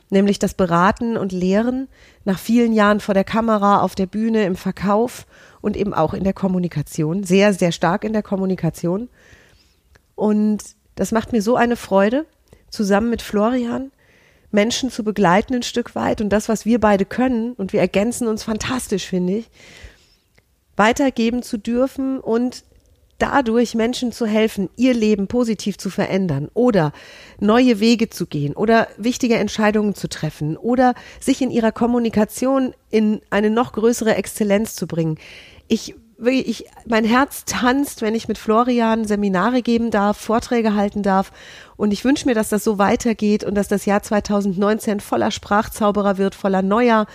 nämlich 0.09 0.39
das 0.39 0.53
Beraten 0.53 1.17
und 1.17 1.31
Lehren 1.31 1.87
nach 2.23 2.39
vielen 2.39 2.71
Jahren 2.71 2.99
vor 2.99 3.13
der 3.13 3.23
Kamera, 3.23 3.81
auf 3.81 3.95
der 3.95 4.05
Bühne, 4.05 4.45
im 4.45 4.55
Verkauf 4.55 5.25
und 5.59 5.75
eben 5.75 5.93
auch 5.93 6.13
in 6.13 6.23
der 6.23 6.33
Kommunikation, 6.33 7.23
sehr, 7.23 7.53
sehr 7.53 7.71
stark 7.71 8.03
in 8.03 8.13
der 8.13 8.23
Kommunikation. 8.23 9.09
Und 10.15 10.63
das 10.95 11.11
macht 11.11 11.31
mir 11.31 11.41
so 11.41 11.55
eine 11.55 11.75
Freude, 11.75 12.25
zusammen 12.69 13.09
mit 13.09 13.21
Florian 13.21 13.91
Menschen 14.51 14.89
zu 14.89 15.03
begleiten 15.03 15.55
ein 15.55 15.63
Stück 15.63 15.93
weit 15.95 16.21
und 16.21 16.29
das, 16.29 16.47
was 16.47 16.65
wir 16.65 16.79
beide 16.79 17.05
können, 17.05 17.53
und 17.53 17.73
wir 17.73 17.81
ergänzen 17.81 18.27
uns 18.27 18.43
fantastisch, 18.43 19.05
finde 19.05 19.33
ich, 19.33 19.49
weitergeben 20.77 21.43
zu 21.43 21.57
dürfen 21.57 22.19
und 22.19 22.63
dadurch 23.17 23.75
Menschen 23.75 24.11
zu 24.11 24.25
helfen, 24.25 24.69
ihr 24.75 24.93
Leben 24.93 25.27
positiv 25.27 25.77
zu 25.77 25.89
verändern 25.89 26.49
oder 26.53 26.93
neue 27.39 27.79
Wege 27.79 28.09
zu 28.09 28.27
gehen 28.27 28.53
oder 28.53 28.87
wichtige 28.97 29.35
Entscheidungen 29.35 29.95
zu 29.95 30.07
treffen 30.07 30.55
oder 30.55 30.93
sich 31.19 31.41
in 31.41 31.51
ihrer 31.51 31.71
Kommunikation 31.71 32.73
in 32.91 33.21
eine 33.29 33.49
noch 33.49 33.73
größere 33.73 34.15
Exzellenz 34.15 34.75
zu 34.75 34.87
bringen. 34.87 35.17
Ich 35.67 35.95
ich, 36.25 36.65
mein 36.87 37.05
Herz 37.05 37.45
tanzt, 37.45 38.01
wenn 38.01 38.15
ich 38.15 38.27
mit 38.27 38.37
Florian 38.37 39.05
Seminare 39.05 39.61
geben 39.61 39.91
darf, 39.91 40.17
Vorträge 40.17 40.73
halten 40.73 41.03
darf. 41.03 41.31
Und 41.75 41.91
ich 41.91 42.03
wünsche 42.03 42.27
mir, 42.27 42.33
dass 42.33 42.49
das 42.49 42.63
so 42.63 42.79
weitergeht 42.79 43.43
und 43.43 43.53
dass 43.53 43.67
das 43.67 43.85
Jahr 43.85 44.01
2019 44.01 44.99
voller 44.99 45.29
Sprachzauberer 45.29 46.17
wird, 46.17 46.33
voller 46.33 46.63
neuer. 46.63 47.05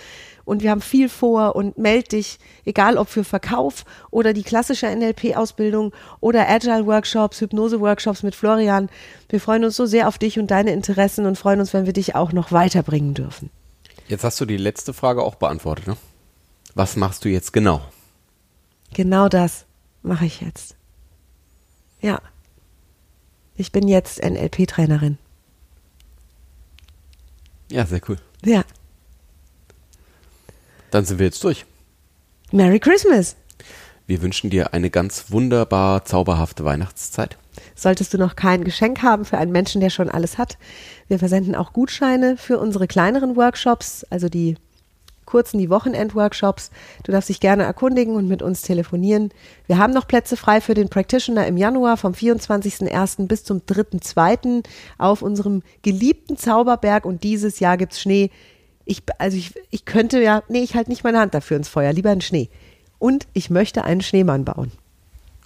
Und 0.45 0.61
wir 0.61 0.71
haben 0.71 0.81
viel 0.81 1.07
vor 1.07 1.55
und 1.55 1.77
meld 1.77 2.11
dich, 2.11 2.37
egal 2.65 2.97
ob 2.97 3.07
für 3.07 3.23
Verkauf 3.23 3.85
oder 4.11 4.33
die 4.33 4.43
klassische 4.43 4.87
NLP-Ausbildung 4.87 5.93
oder 6.19 6.49
Agile-Workshops, 6.49 7.39
Hypnose-Workshops 7.41 8.23
mit 8.23 8.35
Florian. 8.35 8.89
Wir 9.29 9.39
freuen 9.39 9.63
uns 9.63 9.75
so 9.75 9.85
sehr 9.85 10.07
auf 10.07 10.17
dich 10.17 10.39
und 10.39 10.51
deine 10.51 10.71
Interessen 10.71 11.25
und 11.25 11.37
freuen 11.37 11.59
uns, 11.59 11.73
wenn 11.73 11.85
wir 11.85 11.93
dich 11.93 12.15
auch 12.15 12.33
noch 12.33 12.51
weiterbringen 12.51 13.13
dürfen. 13.13 13.49
Jetzt 14.07 14.23
hast 14.23 14.39
du 14.41 14.45
die 14.45 14.57
letzte 14.57 14.93
Frage 14.93 15.23
auch 15.23 15.35
beantwortet, 15.35 15.87
ne? 15.87 15.97
Was 16.75 16.95
machst 16.95 17.23
du 17.23 17.29
jetzt 17.29 17.53
genau? 17.53 17.81
Genau 18.93 19.29
das 19.29 19.65
mache 20.01 20.25
ich 20.25 20.41
jetzt. 20.41 20.75
Ja. 22.01 22.21
Ich 23.55 23.71
bin 23.71 23.87
jetzt 23.87 24.21
NLP-Trainerin. 24.21 25.17
Ja, 27.71 27.85
sehr 27.85 28.01
cool. 28.07 28.17
Ja. 28.43 28.63
Dann 30.93 31.05
sind 31.05 31.17
wir 31.17 31.25
jetzt 31.25 31.43
durch. 31.43 31.65
Merry 32.51 32.79
Christmas. 32.79 33.35
Wir 34.05 34.21
wünschen 34.21 34.51
dir 34.51 34.75
eine 34.75 34.91
ganz 34.91 35.31
wunderbar 35.31 36.05
zauberhafte 36.05 36.65
Weihnachtszeit. 36.65 37.37
Solltest 37.73 38.13
du 38.13 38.19
noch 38.19 38.35
kein 38.35 38.63
Geschenk 38.63 39.01
haben 39.01 39.25
für 39.25 39.39
einen 39.39 39.51
Menschen, 39.51 39.81
der 39.81 39.89
schon 39.89 40.09
alles 40.09 40.37
hat, 40.37 40.57
wir 41.07 41.17
versenden 41.17 41.55
auch 41.55 41.73
Gutscheine 41.73 42.37
für 42.37 42.59
unsere 42.59 42.87
kleineren 42.87 43.35
Workshops, 43.35 44.05
also 44.11 44.29
die 44.29 44.55
kurzen, 45.25 45.57
die 45.57 45.69
Wochenend-Workshops. 45.69 46.69
Du 47.03 47.11
darfst 47.11 47.29
dich 47.29 47.39
gerne 47.39 47.63
erkundigen 47.63 48.15
und 48.15 48.27
mit 48.27 48.43
uns 48.43 48.61
telefonieren. 48.61 49.31
Wir 49.65 49.79
haben 49.79 49.93
noch 49.93 50.07
Plätze 50.07 50.37
frei 50.37 50.61
für 50.61 50.75
den 50.75 50.89
Practitioner 50.89 51.47
im 51.47 51.57
Januar 51.57 51.97
vom 51.97 52.13
24.01. 52.13 53.27
bis 53.27 53.43
zum 53.43 53.59
3.02. 53.61 54.63
auf 54.99 55.23
unserem 55.23 55.63
geliebten 55.81 56.37
Zauberberg 56.37 57.05
und 57.05 57.23
dieses 57.23 57.59
Jahr 57.59 57.77
gibt's 57.77 57.99
Schnee. 57.99 58.29
Ich, 58.85 59.01
also 59.17 59.37
ich, 59.37 59.53
ich 59.71 59.85
könnte 59.85 60.21
ja, 60.21 60.43
nee, 60.49 60.61
ich 60.63 60.75
halte 60.75 60.89
nicht 60.89 61.03
meine 61.03 61.19
Hand 61.19 61.33
dafür 61.33 61.57
ins 61.57 61.69
Feuer, 61.69 61.93
lieber 61.93 62.09
einen 62.09 62.21
Schnee. 62.21 62.49
Und 62.99 63.27
ich 63.33 63.49
möchte 63.49 63.83
einen 63.83 64.01
Schneemann 64.01 64.45
bauen. 64.45 64.71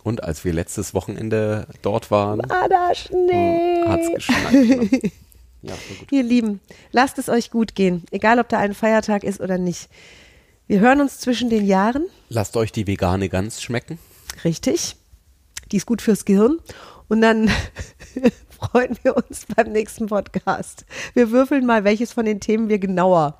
Und 0.03 0.23
als 0.23 0.45
wir 0.45 0.53
letztes 0.53 0.93
Wochenende 0.93 1.67
dort 1.81 2.11
waren, 2.11 2.41
Ah, 2.49 2.67
da 2.67 2.95
Schnee. 2.95 3.83
hat's 3.85 4.13
geschneit. 4.13 4.53
ne? 4.53 5.11
Ja, 5.63 5.73
voll 5.73 5.97
gut. 5.97 6.11
Ihr 6.11 6.23
Lieben, 6.23 6.59
lasst 6.91 7.17
es 7.17 7.29
euch 7.29 7.49
gut 7.51 7.75
gehen, 7.75 8.03
egal 8.11 8.39
ob 8.39 8.47
da 8.47 8.59
ein 8.59 8.73
Feiertag 8.73 9.23
ist 9.23 9.41
oder 9.41 9.57
nicht. 9.57 9.89
Wir 10.67 10.79
hören 10.79 11.01
uns 11.01 11.19
zwischen 11.19 11.49
den 11.49 11.65
Jahren, 11.65 12.05
Lasst 12.29 12.55
euch 12.57 12.71
die 12.71 12.87
vegane 12.87 13.27
Gans 13.29 13.61
schmecken. 13.61 13.97
richtig. 14.43 14.95
Die 15.71 15.77
ist 15.77 15.85
gut 15.85 16.01
fürs 16.01 16.23
Gehirn. 16.25 16.59
Und 17.09 17.21
dann 17.21 17.49
freuen 18.57 18.97
wir 19.03 19.15
uns 19.15 19.45
beim 19.55 19.71
nächsten 19.71 20.07
Podcast. 20.07 20.85
Wir 21.13 21.31
würfeln 21.31 21.65
mal, 21.65 21.83
welches 21.83 22.13
von 22.13 22.25
den 22.25 22.39
Themen 22.39 22.69
wir 22.69 22.79
genauer, 22.79 23.37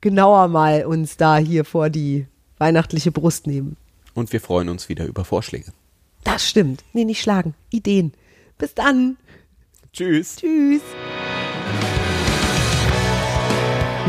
genauer 0.00 0.48
mal 0.48 0.84
uns 0.84 1.16
da 1.16 1.38
hier 1.38 1.64
vor 1.64 1.90
die 1.90 2.26
weihnachtliche 2.58 3.10
Brust 3.10 3.46
nehmen. 3.46 3.76
Und 4.14 4.32
wir 4.32 4.40
freuen 4.40 4.68
uns 4.68 4.88
wieder 4.88 5.06
über 5.06 5.24
Vorschläge. 5.24 5.72
Das 6.24 6.48
stimmt. 6.48 6.84
Nee, 6.92 7.04
nicht 7.04 7.22
schlagen. 7.22 7.54
Ideen. 7.70 8.12
Bis 8.58 8.74
dann. 8.74 9.16
Tschüss. 9.92 10.36
Tschüss. 10.36 10.82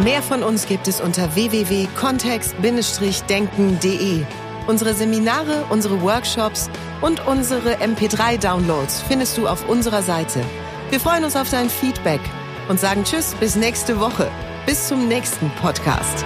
Mehr 0.04 0.22
von 0.22 0.44
uns 0.44 0.68
gibt 0.68 0.88
es 0.88 1.00
unter 1.00 1.36
www.kontext-denken.de. 1.36 4.24
Unsere 4.68 4.94
Seminare, 4.94 5.66
unsere 5.70 6.02
Workshops 6.02 6.70
und 7.02 7.26
unsere 7.28 7.76
MP3-Downloads 7.76 9.02
findest 9.08 9.38
du 9.38 9.48
auf 9.48 9.68
unserer 9.68 10.04
Seite. 10.04 10.42
Wir 10.90 11.00
freuen 11.00 11.24
uns 11.24 11.36
auf 11.36 11.50
dein 11.50 11.70
Feedback 11.70 12.22
und 12.70 12.80
sagen 12.80 13.04
Tschüss 13.04 13.34
bis 13.40 13.56
nächste 13.56 14.00
Woche. 14.00 14.30
Bis 14.66 14.88
zum 14.88 15.08
nächsten 15.08 15.50
Podcast. 15.62 16.26